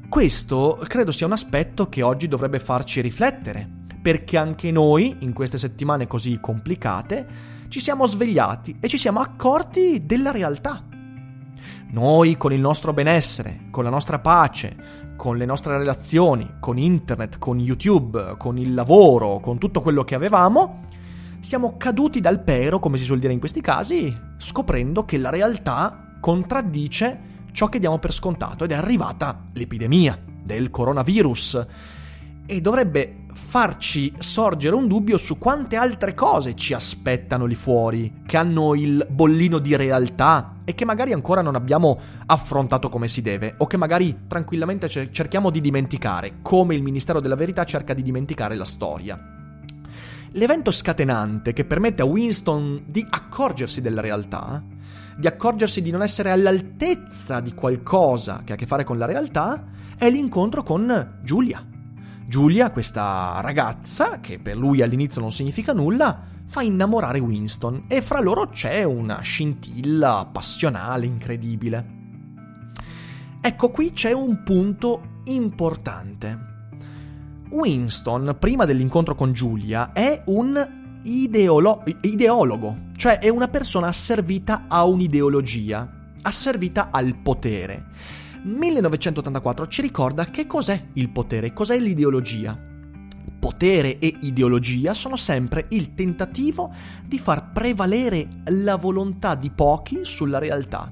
Questo 0.10 0.78
credo 0.90 1.14
sia 1.14 1.25
un 1.25 1.32
aspetto 1.32 1.88
che 1.88 2.02
oggi 2.02 2.28
dovrebbe 2.28 2.60
farci 2.60 3.00
riflettere, 3.00 3.66
perché 4.02 4.38
anche 4.38 4.72
noi, 4.72 5.16
in 5.20 5.32
queste 5.32 5.58
settimane 5.58 6.06
così 6.06 6.38
complicate, 6.42 7.28
ci 7.70 7.80
siamo 7.80 8.06
svegliati 8.08 8.75
e 8.82 8.90
ci 8.90 8.98
siamo 8.98 9.22
accorti 9.22 10.06
della 10.06 10.32
realtà. 10.32 10.84
Noi 11.92 12.36
con 12.36 12.52
il 12.52 12.60
nostro 12.60 12.92
benessere, 12.92 13.68
con 13.72 13.86
la 13.86 13.90
nostra 13.90 14.20
pace, 14.20 15.05
con 15.15 15.38
le 15.38 15.45
nostre 15.45 15.77
relazioni, 15.77 16.55
con 16.60 16.77
internet, 16.77 17.38
con 17.38 17.60
YouTube, 17.60 18.36
con 18.38 18.57
il 18.57 18.74
lavoro, 18.74 19.39
con 19.39 19.57
tutto 19.57 19.81
quello 19.81 20.03
che 20.03 20.15
avevamo, 20.15 20.84
siamo 21.39 21.77
caduti 21.77 22.22
dal 22.22 22.41
pero, 22.41 22.79
come 22.79 22.98
si 22.98 23.03
suol 23.03 23.19
dire 23.19 23.34
in 23.34 23.39
questi 23.39 23.62
casi, 23.62 24.15
scoprendo 24.38 25.05
che 25.05 25.17
la 25.17 25.29
realtà 25.29 26.17
contraddice 26.19 27.34
ciò 27.51 27.69
che 27.69 27.79
diamo 27.79 28.00
per 28.00 28.12
scontato 28.12 28.63
ed 28.63 28.72
è 28.72 28.75
arrivata 28.75 29.43
l'epidemia 29.53 30.19
del 30.43 30.72
coronavirus. 30.72 31.65
E 32.48 32.62
dovrebbe 32.62 33.25
farci 33.31 34.13
sorgere 34.17 34.75
un 34.75 34.88
dubbio 34.88 35.17
su 35.17 35.38
quante 35.38 35.75
altre 35.75 36.13
cose 36.13 36.55
ci 36.55 36.74
aspettano 36.74 37.45
lì 37.45 37.55
fuori, 37.55 38.22
che 38.25 38.38
hanno 38.38 38.74
il 38.74 39.05
bollino 39.10 39.60
di 39.60 39.75
realtà 39.75 40.55
e 40.65 40.75
che 40.75 40.84
magari 40.84 41.13
ancora 41.13 41.41
non 41.41 41.55
abbiamo 41.55 41.98
affrontato 42.25 42.89
come 42.89 43.07
si 43.07 43.22
deve, 43.22 43.55
o 43.60 43.67
che 43.67 43.77
magari 43.77 44.24
tranquillamente 44.27 44.89
cerchiamo 44.89 45.50
di 45.50 45.62
dimenticare, 45.62 46.39
come 46.41 46.75
il 46.75 46.81
Ministero 46.81 47.22
della 47.22 47.36
Verità 47.36 47.63
cerca 47.63 47.93
di 47.93 48.01
dimenticare 48.01 48.55
la 48.55 48.65
storia. 48.65 49.17
L'evento 50.31 50.72
scatenante 50.72 51.53
che 51.53 51.63
permette 51.63 52.01
a 52.01 52.05
Winston 52.05 52.84
di 52.86 53.05
accorgersi 53.10 53.79
della 53.79 54.01
realtà, 54.01 54.62
di 55.15 55.27
accorgersi 55.27 55.81
di 55.81 55.91
non 55.91 56.01
essere 56.01 56.31
all'altezza 56.31 57.39
di 57.39 57.53
qualcosa 57.53 58.41
che 58.43 58.51
ha 58.51 58.55
a 58.55 58.57
che 58.57 58.65
fare 58.65 58.84
con 58.84 58.98
la 58.98 59.05
realtà, 59.05 59.67
è 59.98 60.10
l'incontro 60.10 60.62
con 60.62 61.19
Giulia 61.24 61.65
Giulia, 62.27 62.72
questa 62.72 63.39
ragazza, 63.39 64.19
che 64.19 64.39
per 64.39 64.57
lui 64.57 64.81
all'inizio 64.81 65.22
non 65.22 65.31
significa 65.31 65.74
nulla, 65.74 66.24
fa 66.46 66.62
innamorare 66.62 67.20
Winston 67.20 67.86
e 67.88 68.02
fra 68.02 68.20
loro 68.20 68.50
c'è 68.50 68.84
una 68.84 69.20
scintilla 69.20 70.30
passionale 70.32 71.06
incredibile. 71.06 71.94
Ecco 73.42 73.70
qui 73.70 73.92
c'è 73.92 74.12
un 74.12 74.44
punto 74.44 75.22
importante. 75.25 76.54
Winston, 77.52 78.36
prima 78.40 78.66
dell'incontro 78.66 79.16
con 79.16 79.34
Giulia, 79.34 79.92
è 79.92 80.24
un 80.25 81.00
ideolo- 81.04 81.84
ideologo, 82.02 82.90
cioè 82.96 83.20
è 83.20 83.30
una 83.30 83.48
persona 83.48 83.88
asservita 83.88 84.66
a 84.68 84.86
un'ideologia, 84.86 86.14
asservita 86.22 86.90
al 86.92 87.16
potere 87.18 87.86
1984 88.46 89.68
ci 89.68 89.82
ricorda 89.82 90.25
che 90.25 90.46
cos'è 90.46 90.90
il 90.94 91.10
potere, 91.10 91.52
cos'è 91.52 91.80
l'ideologia. 91.80 92.75
Potere 93.46 94.00
e 94.00 94.12
ideologia 94.22 94.96
sono 94.96 95.16
sempre 95.16 95.68
il 95.70 95.94
tentativo 95.94 96.74
di 97.06 97.20
far 97.20 97.52
prevalere 97.52 98.28
la 98.46 98.75
volontà 98.75 99.36
di 99.36 99.52
pochi 99.52 100.00
sulla 100.02 100.40
realtà. 100.40 100.92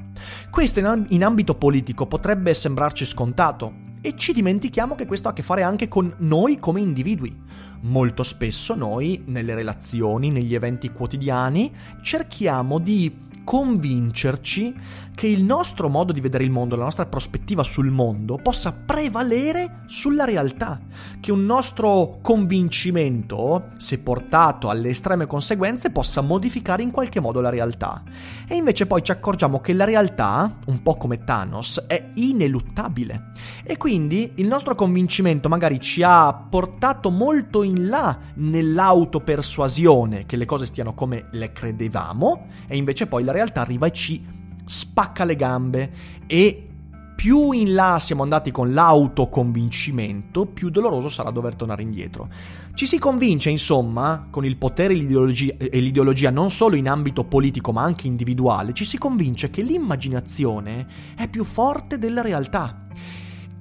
Questo 0.52 0.78
in, 0.78 1.24
ambito 1.24 1.56
politico 1.56 2.06
potrebbe 2.06 2.54
sembrarci 2.54 3.06
scontato, 3.06 3.74
e 4.02 4.14
ci 4.16 4.34
dimentichiamo 4.34 4.94
che 4.94 5.08
questo 5.08 5.30
ha 5.30 5.32
a 5.32 5.34
che 5.34 5.42
fare 5.42 5.64
anche 5.64 5.88
con 5.88 6.14
noi 6.20 6.60
come 6.60 6.80
individui. 6.80 7.36
Molto 7.82 8.22
spesso 8.22 8.76
noi, 8.76 9.24
nelle 9.26 9.56
relazioni, 9.56 10.30
negli 10.30 10.54
eventi 10.54 10.92
quotidiani, 10.92 11.74
cerchiamo 12.04 12.78
di 12.78 13.32
convincerci 13.44 14.76
che 15.16 15.28
il 15.28 15.44
nostro 15.44 15.90
modo 15.90 16.12
di 16.12 16.22
vedere 16.22 16.44
il 16.44 16.50
mondo, 16.50 16.76
la 16.76 16.86
nostra 16.86 17.06
prospettiva 17.06 17.62
sul 17.64 17.92
mondo 17.92 18.40
possa 18.42 18.74
prevalere 18.74 19.82
sulla 19.86 20.26
realtà, 20.26 20.80
che 21.20 21.32
un 21.32 21.46
nostro 21.46 22.18
convincimento, 22.22 23.70
se 23.78 24.00
portato 24.00 24.70
alle 24.70 24.90
estreme 24.90 25.28
conseguenze, 25.28 25.92
possa 25.92 26.22
modificare 26.22 26.82
in 26.82 26.90
qualche 26.90 27.20
modo 27.20 27.42
la 27.42 27.50
realtà. 27.50 28.02
E 28.48 28.56
invece 28.56 28.88
poi 28.88 29.04
ci 29.04 29.12
accorgiamo 29.12 29.60
che 29.60 29.74
la 29.74 29.86
realtà, 29.86 30.58
un 30.66 30.82
po' 30.82 30.96
come 30.96 31.24
Thanos, 31.24 31.84
è 31.86 32.04
ineluttabile. 32.16 33.32
E 33.64 33.78
quindi 33.78 34.32
il 34.36 34.48
nostro 34.48 34.74
convincimento 34.74 35.48
magari 35.48 35.80
ci 35.80 36.02
ha 36.02 36.34
portato 36.34 37.12
molto 37.12 37.62
in 37.62 37.88
là 37.88 38.18
nell'autopersuasione 38.36 40.26
che 40.26 40.38
le 40.38 40.46
cose 40.46 40.66
stiano 40.66 40.96
come 40.96 41.28
le 41.34 41.52
credevamo, 41.52 42.48
e 42.68 42.78
invece 42.78 43.06
poi 43.06 43.24
la 43.24 43.32
realtà 43.34 43.62
arriva 43.62 43.88
e 43.88 43.92
ci 43.92 44.26
spacca 44.66 45.26
le 45.26 45.36
gambe 45.36 45.92
e 46.26 46.68
più 47.16 47.52
in 47.52 47.74
là 47.74 48.00
siamo 48.00 48.24
andati 48.24 48.52
con 48.52 48.74
l'autoconvincimento, 48.74 50.46
più 50.46 50.70
doloroso 50.70 51.10
sarà 51.10 51.30
dover 51.30 51.56
tornare 51.56 51.82
indietro. 51.82 52.30
Ci 52.74 52.86
si 52.86 52.98
convince, 52.98 53.50
insomma, 53.50 54.28
con 54.30 54.44
il 54.46 54.58
potere 54.58 54.94
e 54.94 54.98
l'ideologia, 54.98 55.54
e 55.58 55.80
l'ideologia 55.80 56.32
non 56.32 56.50
solo 56.50 56.76
in 56.76 56.90
ambito 56.90 57.24
politico 57.24 57.72
ma 57.72 57.84
anche 57.84 58.08
individuale, 58.08 58.74
ci 58.74 58.84
si 58.84 58.98
convince 58.98 59.50
che 59.50 59.62
l'immaginazione 59.62 60.88
è 61.16 61.30
più 61.30 61.44
forte 61.44 61.98
della 61.98 62.22
realtà. 62.22 62.88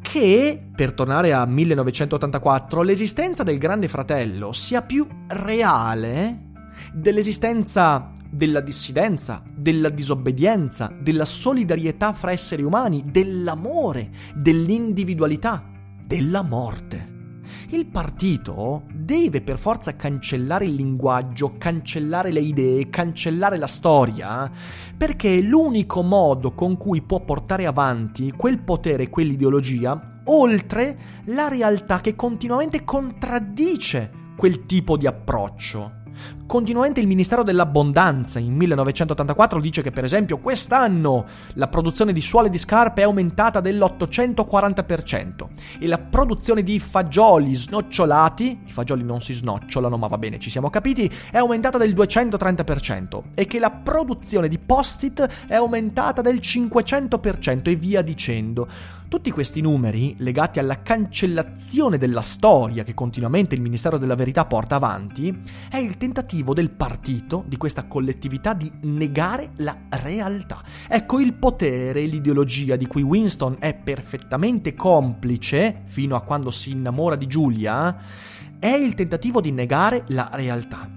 Che, 0.01 0.69
per 0.75 0.95
tornare 0.95 1.33
a 1.33 1.47
1984, 1.47 2.83
l'esistenza 2.83 3.45
del 3.45 3.59
Grande 3.59 3.87
Fratello 3.87 4.53
sia 4.53 4.83
più 4.83 5.07
reale 5.29 6.51
dell'esistenza 6.93 8.12
della 8.33 8.61
dissidenza, 8.61 9.43
della 9.55 9.91
disobbedienza, 9.91 10.91
della 10.99 11.27
solidarietà 11.27 12.15
fra 12.15 12.33
esseri 12.33 12.63
umani, 12.63 13.05
dell'amore, 13.07 14.11
dell'individualità, 14.35 15.69
della 16.07 16.43
morte. 16.43 17.11
Il 17.69 17.87
partito 17.87 18.85
deve 18.95 19.43
per 19.43 19.59
forza 19.59 19.97
cancellare 19.97 20.65
il 20.65 20.75
linguaggio, 20.75 21.57
cancellare 21.59 22.31
le 22.31 22.41
idee, 22.41 22.89
cancellare 22.89 23.59
la 23.59 23.67
storia, 23.67 24.51
perché 24.97 25.37
è 25.37 25.41
l'unico 25.43 26.03
modo 26.03 26.55
con 26.55 26.79
cui 26.79 27.03
può 27.03 27.21
portare 27.21 27.67
avanti 27.67 28.33
quel 28.33 28.63
potere, 28.63 29.11
quell'ideologia, 29.11 30.23
oltre 30.25 30.99
la 31.27 31.49
realtà 31.49 32.01
che 32.01 32.15
continuamente 32.15 32.85
contraddice 32.85 34.11
quel 34.37 34.65
tipo 34.65 34.97
di 34.97 35.07
approccio. 35.07 36.02
Continuamente 36.47 37.01
il 37.01 37.07
Ministero 37.07 37.43
dell'Abbondanza 37.43 38.39
in 38.39 38.55
1984 38.55 39.61
dice 39.61 39.83
che 39.83 39.91
per 39.91 40.05
esempio 40.05 40.39
quest'anno 40.39 41.25
la 41.55 41.69
produzione 41.69 42.13
di 42.13 42.21
suole 42.21 42.51
di 42.51 42.59
scarpe 42.59 43.01
è 43.01 43.05
aumentata 43.05 43.61
dell'840% 43.61 45.49
e 45.79 45.87
la 45.87 45.99
produzione 45.99 46.63
di 46.63 46.79
fagioli 46.79 47.55
snocciolati, 47.55 48.61
i 48.67 48.71
fagioli 48.71 49.03
non 49.03 49.23
si 49.23 49.33
snocciolano 49.33 49.97
ma 49.97 50.09
va 50.09 50.19
bene 50.19 50.39
ci 50.39 50.51
siamo 50.51 50.69
capiti, 50.69 51.11
è 51.31 51.39
aumentata 51.39 51.79
del 51.79 51.95
230% 51.95 53.23
e 53.35 53.47
che 53.47 53.59
la 53.59 53.71
produzione 53.71 54.49
di 54.49 54.59
post-it 54.59 55.47
è 55.47 55.55
aumentata 55.55 56.21
del 56.21 56.37
500% 56.37 57.69
e 57.69 57.77
via 57.77 58.03
dicendo. 58.03 59.01
Tutti 59.13 59.31
questi 59.31 59.61
numeri, 59.61 60.15
legati 60.21 60.59
alla 60.59 60.81
cancellazione 60.81 61.99
della 61.99 62.23
storia 62.23 62.83
che 62.83 62.95
continuamente 62.95 63.55
il 63.55 63.61
Ministero 63.61 63.99
della 63.99 64.15
Verità 64.15 64.47
porta 64.47 64.77
avanti, 64.77 65.39
è 65.71 65.77
il 65.77 65.99
tentativo 65.99 66.55
del 66.55 66.71
partito, 66.71 67.45
di 67.47 67.59
questa 67.59 67.85
collettività, 67.85 68.55
di 68.55 68.73
negare 68.85 69.51
la 69.57 69.77
realtà. 69.91 70.63
Ecco, 70.89 71.21
il 71.21 71.35
potere 71.35 72.01
e 72.01 72.07
l'ideologia 72.07 72.77
di 72.77 72.87
cui 72.87 73.03
Winston 73.03 73.57
è 73.59 73.75
perfettamente 73.75 74.75
complice, 74.75 75.83
fino 75.85 76.17
a 76.17 76.23
quando 76.23 76.51
si 76.51 76.71
innamora 76.71 77.15
di 77.15 77.27
Giulia, 77.27 77.95
è 78.59 78.73
il 78.73 78.95
tentativo 78.95 79.43
di 79.43 79.53
negare 79.53 80.05
la 80.07 80.31
realtà. 80.33 80.89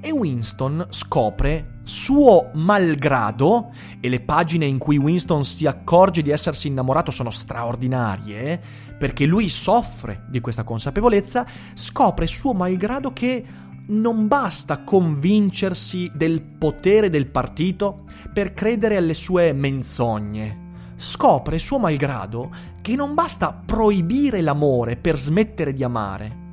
E 0.00 0.12
Winston 0.12 0.86
scopre 0.90 1.73
suo 1.84 2.50
malgrado, 2.54 3.70
e 4.00 4.08
le 4.08 4.20
pagine 4.20 4.66
in 4.66 4.78
cui 4.78 4.96
Winston 4.96 5.44
si 5.44 5.66
accorge 5.66 6.22
di 6.22 6.30
essersi 6.30 6.68
innamorato 6.68 7.10
sono 7.10 7.30
straordinarie, 7.30 8.60
perché 8.98 9.26
lui 9.26 9.48
soffre 9.48 10.24
di 10.28 10.40
questa 10.40 10.64
consapevolezza, 10.64 11.46
scopre 11.74 12.26
suo 12.26 12.52
malgrado 12.54 13.12
che 13.12 13.44
non 13.86 14.26
basta 14.26 14.82
convincersi 14.82 16.10
del 16.14 16.42
potere 16.42 17.10
del 17.10 17.26
partito 17.26 18.04
per 18.32 18.54
credere 18.54 18.96
alle 18.96 19.14
sue 19.14 19.52
menzogne. 19.52 20.62
Scopre 20.96 21.58
suo 21.58 21.78
malgrado 21.78 22.50
che 22.80 22.96
non 22.96 23.14
basta 23.14 23.52
proibire 23.52 24.40
l'amore 24.40 24.96
per 24.96 25.18
smettere 25.18 25.72
di 25.74 25.84
amare 25.84 26.43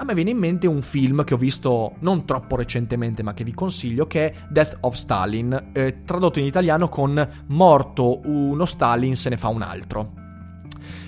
a 0.00 0.04
me 0.04 0.14
viene 0.14 0.30
in 0.30 0.38
mente 0.38 0.68
un 0.68 0.80
film 0.80 1.24
che 1.24 1.34
ho 1.34 1.36
visto 1.36 1.96
non 2.00 2.24
troppo 2.24 2.54
recentemente, 2.54 3.24
ma 3.24 3.34
che 3.34 3.42
vi 3.42 3.52
consiglio, 3.52 4.06
che 4.06 4.30
è 4.30 4.34
Death 4.48 4.78
of 4.82 4.94
Stalin, 4.94 5.70
eh, 5.72 6.02
tradotto 6.04 6.38
in 6.38 6.44
italiano 6.44 6.88
con 6.88 7.28
Morto 7.48 8.20
uno 8.24 8.64
Stalin 8.64 9.16
se 9.16 9.28
ne 9.28 9.36
fa 9.36 9.48
un 9.48 9.62
altro. 9.62 10.12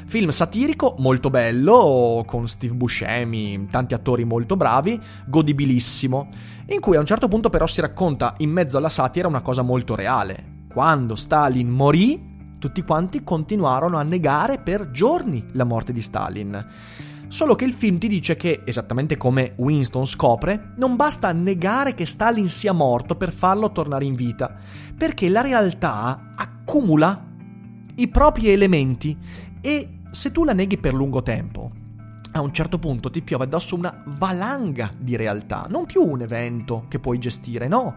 Film 0.06 0.30
satirico, 0.30 0.97
molto 0.99 1.30
bello, 1.30 2.25
con 2.26 2.49
Steve 2.49 2.75
Buscemi, 2.75 3.68
tanti 3.70 3.94
attori 3.94 4.25
molto 4.25 4.56
bravi, 4.56 5.00
godibilissimo, 5.25 6.26
in 6.66 6.80
cui 6.80 6.97
a 6.97 7.00
un 7.00 7.06
certo 7.06 7.28
punto 7.28 7.49
però 7.49 7.68
si 7.68 7.80
racconta 7.80 8.35
in 8.38 8.50
mezzo 8.50 8.76
alla 8.76 8.88
satira 8.88 9.28
una 9.28 9.40
cosa 9.40 9.62
molto 9.62 9.94
reale. 9.94 10.64
Quando 10.68 11.14
Stalin 11.14 11.68
morì, 11.68 12.56
tutti 12.59 12.82
quanti 12.82 13.23
continuarono 13.23 13.99
a 13.99 14.02
negare 14.02 14.59
per 14.59 14.90
giorni 14.90 15.47
la 15.52 15.64
morte 15.64 15.92
di 15.92 16.02
Stalin. 16.02 16.66
Solo 17.31 17.55
che 17.55 17.65
il 17.65 17.73
film 17.73 17.99
ti 17.99 18.09
dice 18.09 18.35
che, 18.35 18.63
esattamente 18.65 19.17
come 19.17 19.53
Winston 19.59 20.05
scopre, 20.05 20.73
non 20.79 20.97
basta 20.97 21.31
negare 21.31 21.95
che 21.95 22.05
Stalin 22.05 22.49
sia 22.49 22.73
morto 22.73 23.15
per 23.15 23.33
farlo 23.33 23.71
tornare 23.71 24.05
in 24.05 24.15
vita, 24.15 24.53
perché 24.99 25.29
la 25.29 25.41
realtà 25.41 26.33
accumula 26.35 27.29
i 27.95 28.09
propri 28.09 28.51
elementi 28.51 29.17
e 29.61 30.01
se 30.11 30.33
tu 30.33 30.43
la 30.43 30.53
neghi 30.53 30.77
per 30.79 30.93
lungo 30.93 31.23
tempo, 31.23 31.71
a 32.33 32.41
un 32.41 32.53
certo 32.53 32.81
punto 32.81 33.11
ti 33.11 33.23
piove 33.23 33.45
addosso 33.45 33.77
una 33.77 34.03
valanga 34.07 34.93
di 34.99 35.15
realtà, 35.15 35.69
non 35.71 35.87
più 35.87 36.03
un 36.03 36.23
evento 36.23 36.87
che 36.89 36.99
puoi 36.99 37.19
gestire, 37.19 37.69
no. 37.69 37.95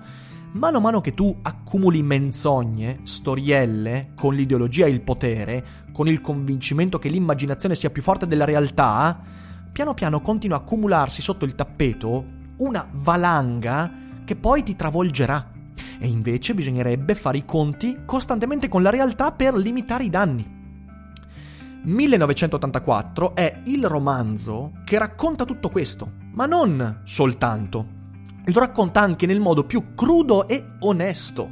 Mano 0.56 0.78
a 0.78 0.82
mano 0.82 1.02
che 1.02 1.16
tu 1.16 1.36
accumuli 1.42 2.04
menzogne, 2.04 3.00
storielle, 3.04 4.12
con 4.16 4.36
l'ideologia 4.36 4.86
e 4.86 4.92
il 4.92 5.02
potere, 5.02 5.66
con 5.92 6.08
il 6.08 6.22
convincimento 6.22 7.00
che 7.00 7.10
l'immaginazione 7.10 7.74
sia 7.74 7.90
più 7.90 8.04
forte 8.04 8.28
della 8.28 8.46
realtà, 8.46 9.20
piano 9.72 9.96
piano 9.96 10.22
continua 10.22 10.58
a 10.58 10.60
accumularsi 10.60 11.24
sotto 11.24 11.44
il 11.44 11.56
tappeto 11.56 12.26
una 12.58 12.88
valanga 12.92 13.92
che 14.24 14.36
poi 14.36 14.62
ti 14.62 14.76
travolgerà. 14.76 15.52
E 15.98 16.08
invece 16.08 16.54
bisognerebbe 16.54 17.16
fare 17.16 17.40
i 17.40 17.46
conti 17.46 18.02
costantemente 18.06 18.70
con 18.70 18.84
la 18.84 18.92
realtà 18.92 19.32
per 19.32 19.56
limitare 19.56 20.04
i 20.04 20.12
danni. 20.12 20.62
1984 21.82 23.34
è 23.34 23.58
il 23.66 23.88
romanzo 23.88 24.74
che 24.86 25.00
racconta 25.00 25.46
tutto 25.46 25.70
questo, 25.70 26.12
ma 26.34 26.46
non 26.46 27.02
soltanto. 27.06 27.93
Lo 28.46 28.60
racconta 28.60 29.00
anche 29.00 29.26
nel 29.26 29.40
modo 29.40 29.64
più 29.64 29.94
crudo 29.96 30.48
e 30.48 30.74
onesto. 30.80 31.50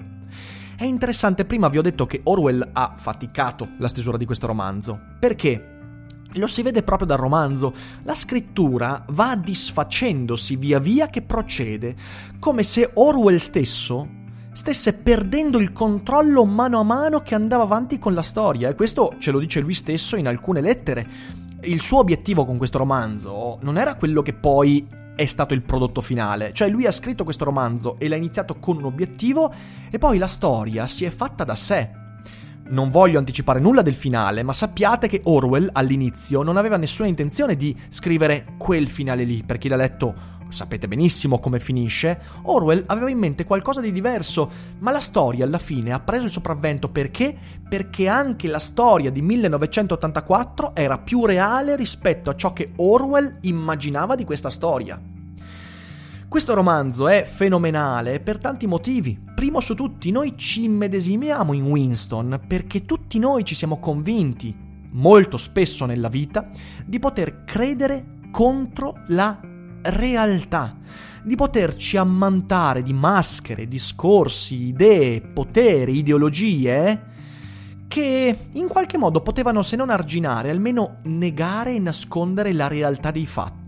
È 0.76 0.84
interessante, 0.84 1.46
prima 1.46 1.70
vi 1.70 1.78
ho 1.78 1.82
detto 1.82 2.06
che 2.06 2.22
Orwell 2.24 2.70
ha 2.74 2.94
faticato 2.96 3.70
la 3.78 3.88
stesura 3.88 4.18
di 4.18 4.26
questo 4.26 4.48
romanzo. 4.48 5.00
Perché? 5.20 5.68
Lo 6.34 6.48
si 6.48 6.62
vede 6.62 6.84
proprio 6.84 7.08
dal 7.08 7.18
romanzo. 7.18 7.74
La 8.04 8.16
scrittura 8.16 9.06
va 9.10 9.36
disfacendosi 9.36 10.56
via 10.56 10.80
via 10.80 11.08
che 11.08 11.22
procede, 11.22 11.96
come 12.40 12.64
se 12.64 12.90
Orwell 12.94 13.38
stesso 13.38 14.20
stesse 14.54 14.92
perdendo 14.94 15.60
il 15.60 15.72
controllo 15.72 16.44
mano 16.44 16.80
a 16.80 16.84
mano 16.84 17.20
che 17.22 17.36
andava 17.36 17.64
avanti 17.64 17.98
con 18.00 18.14
la 18.14 18.22
storia. 18.22 18.70
E 18.70 18.76
questo 18.76 19.14
ce 19.18 19.32
lo 19.32 19.40
dice 19.40 19.62
lui 19.62 19.74
stesso 19.74 20.18
in 20.18 20.28
alcune 20.28 20.62
lettere. 20.62 21.08
Il 21.62 21.80
suo 21.80 22.00
obiettivo 22.00 22.46
con 22.46 22.58
questo 22.58 22.80
romanzo 22.80 23.60
non 23.62 23.78
era 23.78 23.96
quello 23.96 24.22
che 24.22 24.34
poi 24.34 25.00
è 25.22 25.26
stato 25.28 25.54
il 25.54 25.62
prodotto 25.62 26.02
finale. 26.02 26.52
Cioè 26.52 26.70
lui 26.70 26.88
ha 26.88 26.92
scritto 26.92 27.24
questo 27.24 27.46
romanzo 27.46 27.98
e 28.00 28.08
l'ha 28.08 28.16
iniziato 28.16 28.58
con 28.58 28.78
un 28.78 28.86
obiettivo 28.86 29.54
e 29.90 29.98
poi 30.00 30.18
la 30.18 30.28
storia 30.28 30.88
si 30.88 31.06
è 31.06 31.12
fatta 31.12 31.44
da 31.44 31.56
sé. 31.56 31.90
Non 32.70 32.90
voglio 32.90 33.20
anticipare 33.20 33.60
nulla 33.60 33.82
del 33.82 33.94
finale, 33.94 34.44
ma 34.44 34.54
sappiate 34.54 35.08
che 35.08 35.22
Orwell 35.26 35.70
all'inizio 35.74 36.42
non 36.42 36.58
aveva 36.58 36.78
nessuna 36.78 37.08
intenzione 37.08 37.56
di 37.56 37.76
scrivere 37.90 38.56
quel 38.58 38.88
finale 38.88 39.24
lì, 39.24 39.44
per 39.44 39.58
chi 39.58 39.68
l'ha 39.68 39.76
letto 39.76 40.40
sapete 40.52 40.88
benissimo 40.88 41.40
come 41.40 41.60
finisce, 41.60 42.20
Orwell 42.44 42.84
aveva 42.88 43.10
in 43.10 43.18
mente 43.18 43.46
qualcosa 43.46 43.82
di 43.82 43.92
diverso, 43.92 44.50
ma 44.80 44.92
la 44.92 45.00
storia 45.00 45.46
alla 45.46 45.58
fine 45.58 45.94
ha 45.94 46.00
preso 46.00 46.26
il 46.26 46.30
sopravvento 46.30 46.90
perché? 46.90 47.36
Perché 47.68 48.08
anche 48.08 48.48
la 48.48 48.60
storia 48.60 49.10
di 49.12 49.22
1984 49.22 50.76
era 50.76 51.00
più 51.00 51.26
reale 51.26 51.76
rispetto 51.76 52.30
a 52.30 52.36
ciò 52.36 52.54
che 52.54 52.74
Orwell 52.78 53.38
immaginava 53.42 54.16
di 54.16 54.26
questa 54.26 54.50
storia. 54.50 55.11
Questo 56.32 56.54
romanzo 56.54 57.10
è 57.10 57.26
fenomenale 57.26 58.22
per 58.22 58.38
tanti 58.38 58.66
motivi. 58.66 59.20
Primo 59.36 59.60
su 59.60 59.76
tutti, 59.76 60.12
noi 60.12 60.38
ci 60.38 60.64
immedesimiamo 60.64 61.52
in 61.52 61.64
Winston 61.64 62.40
perché 62.48 62.86
tutti 62.86 63.20
noi 63.20 63.44
ci 63.44 63.54
siamo 63.54 63.80
convinti, 63.80 64.56
molto 64.92 65.36
spesso 65.36 65.86
nella 65.86 66.08
vita, 66.08 66.50
di 66.86 67.00
poter 67.00 67.44
credere 67.44 68.20
contro 68.32 69.04
la 69.08 69.42
realtà, 69.82 70.78
di 71.22 71.36
poterci 71.36 71.98
ammantare 71.98 72.82
di 72.82 72.94
maschere, 72.94 73.68
discorsi, 73.68 74.68
idee, 74.68 75.20
poteri, 75.20 75.98
ideologie 75.98 77.10
che 77.90 78.38
in 78.54 78.70
qualche 78.70 78.98
modo 78.98 79.20
potevano 79.20 79.62
se 79.64 79.76
non 79.76 79.90
arginare, 79.90 80.50
almeno 80.50 81.00
negare 81.04 81.76
e 81.76 81.80
nascondere 81.80 82.54
la 82.54 82.70
realtà 82.70 83.12
dei 83.12 83.26
fatti. 83.26 83.61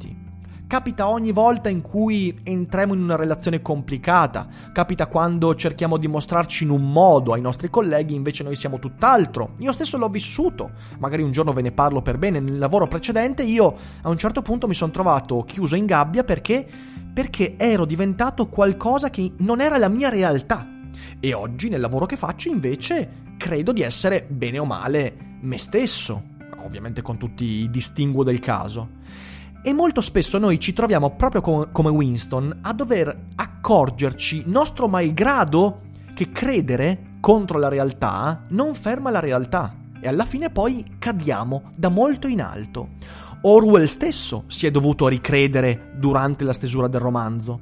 Capita 0.74 1.08
ogni 1.08 1.32
volta 1.32 1.70
in 1.70 1.82
cui 1.82 2.36
entriamo 2.42 2.96
in 2.96 3.04
una 3.04 3.16
relazione 3.16 3.62
complicata, 3.62 4.48
capita 4.72 5.06
quando 5.06 5.54
cerchiamo 5.54 5.98
di 5.98 6.08
mostrarci 6.08 6.64
in 6.64 6.72
un 6.72 6.92
modo 6.92 7.34
ai 7.34 7.42
nostri 7.42 7.70
colleghi, 7.70 8.16
invece 8.16 8.42
noi 8.42 8.56
siamo 8.56 8.80
tutt'altro. 8.80 9.54
Io 9.60 9.72
stesso 9.72 10.00
l'ho 10.00 10.10
vissuto, 10.10 10.72
magari 10.98 11.22
un 11.22 11.32
giorno 11.32 11.54
ve 11.54 11.62
ne 11.62 11.72
parlo 11.74 12.02
per 12.02 12.18
bene, 12.18 12.40
nel 12.40 12.58
lavoro 12.58 12.88
precedente 12.88 13.44
io 13.44 13.72
a 14.02 14.10
un 14.10 14.18
certo 14.18 14.42
punto 14.42 14.68
mi 14.68 14.74
sono 14.74 14.92
trovato 14.92 15.44
chiuso 15.44 15.76
in 15.76 15.86
gabbia 15.86 16.24
perché 16.24 16.68
perché 17.14 17.54
ero 17.56 17.86
diventato 17.86 18.50
qualcosa 18.50 19.12
che 19.12 19.32
non 19.38 19.62
era 19.62 19.78
la 19.78 19.90
mia 19.90 20.10
realtà. 20.10 20.68
E 21.20 21.34
oggi 21.36 21.70
nel 21.70 21.82
lavoro 21.82 22.08
che 22.08 22.18
faccio 22.18 22.50
invece 22.50 23.36
credo 23.38 23.74
di 23.74 23.84
essere 23.84 24.26
bene 24.28 24.58
o 24.58 24.66
male 24.66 25.38
me 25.40 25.60
stesso, 25.60 26.32
ovviamente 26.64 27.04
con 27.04 27.18
tutti 27.20 27.46
i 27.46 27.70
distinguo 27.70 28.24
del 28.24 28.40
caso. 28.40 29.02
E 29.66 29.72
molto 29.72 30.02
spesso 30.02 30.38
noi 30.38 30.60
ci 30.60 30.74
troviamo 30.74 31.16
proprio 31.16 31.40
com- 31.40 31.72
come 31.72 31.90
Winston 31.90 32.60
a 32.64 32.74
dover 32.74 33.28
accorgerci, 33.36 34.44
nostro 34.48 34.90
malgrado, 34.90 35.84
che 36.14 36.34
credere 36.34 37.12
contro 37.22 37.58
la 37.58 37.70
realtà 37.70 38.44
non 38.50 38.76
ferma 38.76 39.10
la 39.10 39.22
realtà 39.22 39.74
e 40.02 40.10
alla 40.10 40.26
fine 40.26 40.50
poi 40.50 40.98
cadiamo 41.00 41.72
da 41.76 41.88
molto 41.88 42.28
in 42.28 42.42
alto. 42.42 42.90
Orwell 43.44 43.86
stesso 43.86 44.44
si 44.48 44.66
è 44.66 44.72
dovuto 44.72 45.08
ricredere 45.08 45.94
durante 45.96 46.44
la 46.44 46.52
stesura 46.52 46.90
del 46.90 47.00
romanzo. 47.00 47.62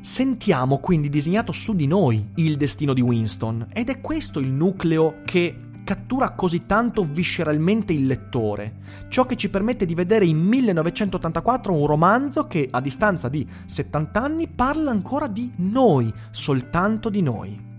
Sentiamo 0.00 0.78
quindi 0.78 1.08
disegnato 1.08 1.52
su 1.52 1.76
di 1.76 1.86
noi 1.86 2.30
il 2.34 2.56
destino 2.56 2.92
di 2.92 3.00
Winston 3.00 3.68
ed 3.72 3.88
è 3.88 4.00
questo 4.00 4.40
il 4.40 4.48
nucleo 4.48 5.20
che 5.24 5.56
cattura 5.84 6.30
così 6.30 6.64
tanto 6.66 7.04
visceralmente 7.04 7.92
il 7.92 8.06
lettore, 8.06 8.76
ciò 9.08 9.26
che 9.26 9.36
ci 9.36 9.50
permette 9.50 9.84
di 9.84 9.94
vedere 9.94 10.24
in 10.24 10.38
1984 10.38 11.72
un 11.72 11.86
romanzo 11.86 12.46
che 12.46 12.66
a 12.70 12.80
distanza 12.80 13.28
di 13.28 13.46
70 13.66 14.20
anni 14.20 14.48
parla 14.48 14.90
ancora 14.90 15.28
di 15.28 15.52
noi, 15.56 16.12
soltanto 16.30 17.10
di 17.10 17.22
noi. 17.22 17.72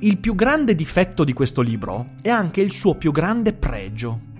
Il 0.00 0.18
più 0.18 0.34
grande 0.34 0.74
difetto 0.74 1.22
di 1.24 1.32
questo 1.32 1.60
libro 1.60 2.06
è 2.20 2.30
anche 2.30 2.60
il 2.60 2.72
suo 2.72 2.96
più 2.96 3.12
grande 3.12 3.52
pregio. 3.52 4.32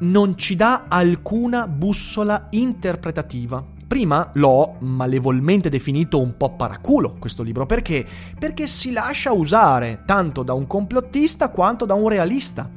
Non 0.00 0.36
ci 0.36 0.56
dà 0.56 0.86
alcuna 0.88 1.66
bussola 1.66 2.46
interpretativa 2.50 3.69
Prima 3.90 4.30
l'ho 4.34 4.76
malevolmente 4.78 5.68
definito 5.68 6.20
un 6.20 6.36
po' 6.36 6.54
paraculo 6.54 7.16
questo 7.18 7.42
libro, 7.42 7.66
perché? 7.66 8.06
Perché 8.38 8.68
si 8.68 8.92
lascia 8.92 9.32
usare 9.32 10.04
tanto 10.06 10.44
da 10.44 10.52
un 10.52 10.68
complottista 10.68 11.48
quanto 11.48 11.86
da 11.86 11.94
un 11.94 12.08
realista. 12.08 12.70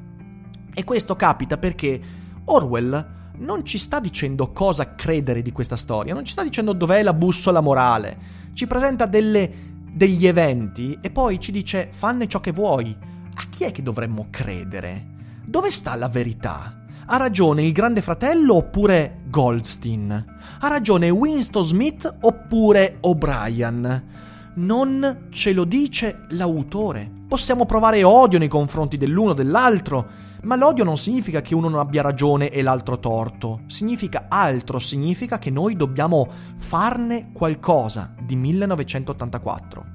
E 0.73 0.83
questo 0.83 1.15
capita 1.15 1.59
perché 1.59 2.01
Orwell 2.45 3.31
non 3.37 3.63
ci 3.63 3.77
sta 3.77 3.99
dicendo 3.99 4.51
cosa 4.53 4.95
credere 4.95 5.43
di 5.43 5.51
questa 5.51 5.75
storia, 5.75 6.15
non 6.15 6.25
ci 6.25 6.31
sta 6.31 6.41
dicendo 6.41 6.73
dov'è 6.73 7.03
la 7.03 7.13
bussola 7.13 7.61
morale, 7.61 8.17
ci 8.55 8.65
presenta 8.65 9.05
delle, 9.05 9.53
degli 9.93 10.25
eventi 10.25 10.97
e 10.99 11.11
poi 11.11 11.39
ci 11.39 11.51
dice 11.51 11.89
fanne 11.91 12.27
ciò 12.27 12.39
che 12.39 12.51
vuoi. 12.51 12.97
A 13.35 13.43
chi 13.51 13.65
è 13.65 13.71
che 13.71 13.83
dovremmo 13.83 14.29
credere? 14.31 15.05
Dove 15.45 15.69
sta 15.69 15.95
la 15.95 16.09
verità? 16.09 16.82
Ha 17.05 17.17
ragione 17.17 17.63
il 17.63 17.73
grande 17.73 18.01
fratello 18.01 18.55
oppure 18.55 19.23
Goldstein? 19.25 20.25
Ha 20.61 20.67
ragione 20.69 21.09
Winston 21.09 21.63
Smith 21.63 22.17
oppure 22.21 22.97
O'Brien? 23.01 24.11
Non 24.55 25.27
ce 25.29 25.51
lo 25.51 25.65
dice 25.65 26.25
l'autore. 26.29 27.11
Possiamo 27.27 27.65
provare 27.65 28.03
odio 28.03 28.39
nei 28.39 28.47
confronti 28.47 28.95
dell'uno 28.95 29.31
o 29.31 29.33
dell'altro, 29.33 30.07
ma 30.43 30.55
l'odio 30.55 30.85
non 30.85 30.95
significa 30.95 31.41
che 31.41 31.53
uno 31.53 31.67
non 31.67 31.79
abbia 31.79 32.01
ragione 32.01 32.49
e 32.49 32.61
l'altro 32.61 32.97
torto, 32.99 33.63
significa 33.67 34.27
altro, 34.29 34.79
significa 34.79 35.39
che 35.39 35.49
noi 35.49 35.75
dobbiamo 35.75 36.25
farne 36.55 37.31
qualcosa 37.33 38.13
di 38.21 38.37
1984. 38.37 39.85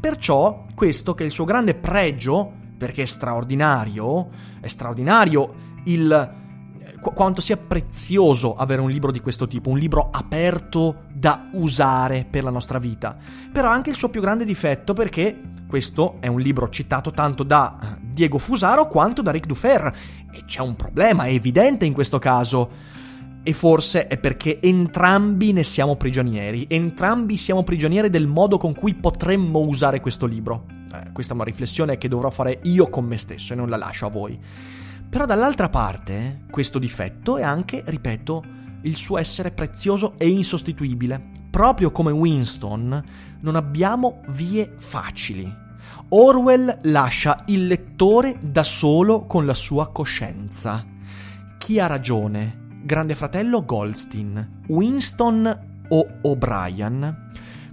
Perciò 0.00 0.64
questo 0.74 1.12
che 1.14 1.24
è 1.24 1.26
il 1.26 1.32
suo 1.32 1.44
grande 1.44 1.74
pregio, 1.74 2.50
perché 2.78 3.02
è 3.02 3.06
straordinario, 3.06 4.30
è 4.60 4.68
straordinario 4.68 5.72
il 5.84 6.42
qu- 7.04 7.14
quanto 7.14 7.42
sia 7.42 7.58
prezioso 7.58 8.54
avere 8.54 8.80
un 8.80 8.90
libro 8.90 9.12
di 9.12 9.20
questo 9.20 9.46
tipo, 9.46 9.68
un 9.68 9.76
libro 9.76 10.08
aperto 10.10 11.02
da 11.12 11.50
usare 11.52 12.26
per 12.28 12.42
la 12.42 12.50
nostra 12.50 12.78
vita. 12.78 13.16
Però 13.52 13.68
anche 13.68 13.90
il 13.90 13.96
suo 13.96 14.08
più 14.08 14.22
grande 14.22 14.46
difetto 14.46 14.94
perché 14.94 15.38
questo 15.66 16.16
è 16.20 16.26
un 16.28 16.40
libro 16.40 16.70
citato 16.70 17.10
tanto 17.10 17.42
da 17.42 17.78
eh, 17.80 18.00
Diego 18.00 18.38
Fusaro 18.38 18.88
quanto 18.88 19.20
da 19.20 19.30
Ric 19.30 19.44
Dufer 19.44 19.92
e 20.32 20.44
c'è 20.46 20.60
un 20.60 20.76
problema 20.76 21.28
evidente 21.28 21.84
in 21.84 21.92
questo 21.92 22.18
caso. 22.18 22.92
E 23.46 23.52
forse 23.52 24.06
è 24.06 24.16
perché 24.16 24.58
entrambi 24.62 25.52
ne 25.52 25.64
siamo 25.64 25.96
prigionieri, 25.96 26.64
entrambi 26.66 27.36
siamo 27.36 27.62
prigionieri 27.62 28.08
del 28.08 28.26
modo 28.26 28.56
con 28.56 28.74
cui 28.74 28.94
potremmo 28.94 29.58
usare 29.58 30.00
questo 30.00 30.24
libro. 30.24 30.64
Eh, 30.94 31.12
questa 31.12 31.32
è 31.32 31.36
una 31.36 31.44
riflessione 31.44 31.98
che 31.98 32.08
dovrò 32.08 32.30
fare 32.30 32.58
io 32.62 32.88
con 32.88 33.04
me 33.04 33.18
stesso 33.18 33.52
e 33.52 33.56
non 33.56 33.68
la 33.68 33.76
lascio 33.76 34.06
a 34.06 34.10
voi. 34.10 34.40
Però 35.14 35.26
dall'altra 35.26 35.68
parte, 35.68 36.40
questo 36.50 36.80
difetto 36.80 37.36
è 37.36 37.44
anche, 37.44 37.84
ripeto, 37.86 38.44
il 38.82 38.96
suo 38.96 39.16
essere 39.16 39.52
prezioso 39.52 40.14
e 40.18 40.28
insostituibile. 40.28 41.22
Proprio 41.52 41.92
come 41.92 42.10
Winston, 42.10 43.04
non 43.38 43.54
abbiamo 43.54 44.22
vie 44.30 44.74
facili. 44.76 45.48
Orwell 46.08 46.80
lascia 46.90 47.44
il 47.46 47.68
lettore 47.68 48.38
da 48.40 48.64
solo 48.64 49.24
con 49.26 49.46
la 49.46 49.54
sua 49.54 49.92
coscienza. 49.92 50.84
Chi 51.58 51.78
ha 51.78 51.86
ragione? 51.86 52.80
Grande 52.82 53.14
fratello 53.14 53.64
Goldstein, 53.64 54.62
Winston 54.66 55.86
o 55.90 56.08
O'Brien? 56.22 57.30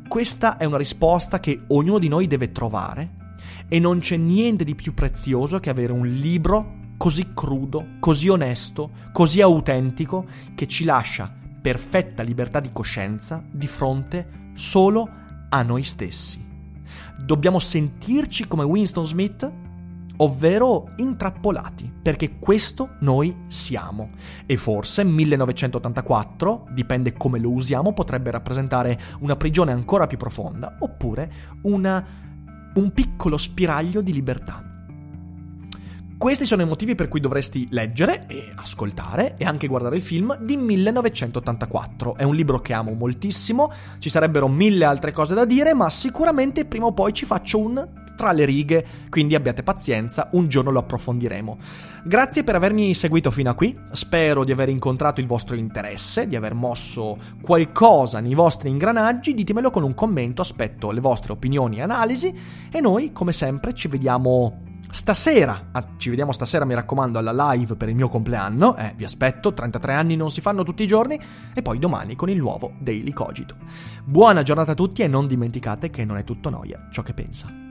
Questa 0.07 0.57
è 0.57 0.65
una 0.65 0.77
risposta 0.77 1.39
che 1.39 1.59
ognuno 1.69 1.97
di 1.97 2.07
noi 2.07 2.27
deve 2.27 2.51
trovare 2.51 3.15
e 3.67 3.79
non 3.79 3.97
c'è 3.97 4.17
niente 4.17 4.63
di 4.63 4.75
più 4.75 4.93
prezioso 4.93 5.59
che 5.59 5.71
avere 5.71 5.91
un 5.91 6.05
libro 6.05 6.77
così 7.01 7.33
crudo, 7.33 7.93
così 7.99 8.29
onesto, 8.29 8.91
così 9.11 9.41
autentico, 9.41 10.23
che 10.53 10.67
ci 10.67 10.83
lascia 10.83 11.33
perfetta 11.59 12.21
libertà 12.21 12.59
di 12.59 12.69
coscienza 12.71 13.43
di 13.49 13.65
fronte 13.65 14.51
solo 14.53 15.09
a 15.49 15.63
noi 15.63 15.81
stessi. 15.81 16.39
Dobbiamo 17.17 17.57
sentirci 17.57 18.47
come 18.47 18.63
Winston 18.65 19.07
Smith, 19.07 19.51
ovvero 20.17 20.89
intrappolati, 20.97 21.91
perché 22.03 22.37
questo 22.37 22.89
noi 22.99 23.45
siamo. 23.47 24.11
E 24.45 24.55
forse 24.55 25.03
1984, 25.03 26.67
dipende 26.69 27.13
come 27.13 27.39
lo 27.39 27.51
usiamo, 27.51 27.93
potrebbe 27.93 28.29
rappresentare 28.29 29.01
una 29.21 29.35
prigione 29.35 29.71
ancora 29.71 30.05
più 30.05 30.19
profonda, 30.19 30.77
oppure 30.77 31.31
una, 31.63 32.05
un 32.75 32.91
piccolo 32.93 33.37
spiraglio 33.37 34.01
di 34.01 34.13
libertà. 34.13 34.70
Questi 36.21 36.45
sono 36.45 36.61
i 36.61 36.67
motivi 36.67 36.93
per 36.93 37.07
cui 37.07 37.19
dovresti 37.19 37.67
leggere 37.71 38.27
e 38.27 38.53
ascoltare 38.55 39.37
e 39.37 39.43
anche 39.43 39.65
guardare 39.65 39.95
il 39.95 40.03
film 40.03 40.37
di 40.37 40.55
1984. 40.55 42.15
È 42.15 42.21
un 42.21 42.35
libro 42.35 42.61
che 42.61 42.73
amo 42.73 42.93
moltissimo, 42.93 43.71
ci 43.97 44.07
sarebbero 44.07 44.47
mille 44.47 44.85
altre 44.85 45.13
cose 45.13 45.33
da 45.33 45.45
dire, 45.45 45.73
ma 45.73 45.89
sicuramente 45.89 46.65
prima 46.65 46.85
o 46.85 46.93
poi 46.93 47.11
ci 47.11 47.25
faccio 47.25 47.57
un 47.57 47.89
tra 48.15 48.33
le 48.33 48.45
righe, 48.45 48.85
quindi 49.09 49.33
abbiate 49.33 49.63
pazienza, 49.63 50.29
un 50.33 50.47
giorno 50.47 50.69
lo 50.69 50.77
approfondiremo. 50.77 51.57
Grazie 52.03 52.43
per 52.43 52.53
avermi 52.53 52.93
seguito 52.93 53.31
fino 53.31 53.49
a 53.49 53.55
qui, 53.55 53.75
spero 53.93 54.43
di 54.43 54.51
aver 54.51 54.69
incontrato 54.69 55.21
il 55.21 55.25
vostro 55.25 55.55
interesse, 55.55 56.27
di 56.27 56.35
aver 56.35 56.53
mosso 56.53 57.17
qualcosa 57.41 58.19
nei 58.19 58.35
vostri 58.35 58.69
ingranaggi, 58.69 59.33
ditemelo 59.33 59.71
con 59.71 59.81
un 59.81 59.95
commento, 59.95 60.43
aspetto 60.43 60.91
le 60.91 61.01
vostre 61.01 61.31
opinioni 61.31 61.77
e 61.77 61.81
analisi 61.81 62.31
e 62.71 62.79
noi, 62.79 63.11
come 63.11 63.33
sempre, 63.33 63.73
ci 63.73 63.87
vediamo 63.87 64.69
Stasera, 64.91 65.69
ah, 65.71 65.87
ci 65.95 66.09
vediamo 66.09 66.33
stasera 66.33 66.65
mi 66.65 66.73
raccomando 66.73 67.17
alla 67.17 67.53
live 67.53 67.77
per 67.77 67.87
il 67.87 67.95
mio 67.95 68.09
compleanno, 68.09 68.75
eh, 68.75 68.93
vi 68.97 69.05
aspetto, 69.05 69.53
33 69.53 69.93
anni 69.93 70.17
non 70.17 70.29
si 70.31 70.41
fanno 70.41 70.63
tutti 70.63 70.83
i 70.83 70.87
giorni, 70.87 71.17
e 71.53 71.61
poi 71.61 71.79
domani 71.79 72.17
con 72.17 72.29
il 72.29 72.37
nuovo 72.37 72.73
Daily 72.77 73.13
Cogito. 73.13 73.55
Buona 74.03 74.43
giornata 74.43 74.73
a 74.73 74.75
tutti 74.75 75.01
e 75.01 75.07
non 75.07 75.27
dimenticate 75.27 75.89
che 75.89 76.03
non 76.03 76.17
è 76.17 76.25
tutto 76.25 76.49
noia 76.49 76.89
ciò 76.91 77.03
che 77.03 77.13
pensa. 77.13 77.70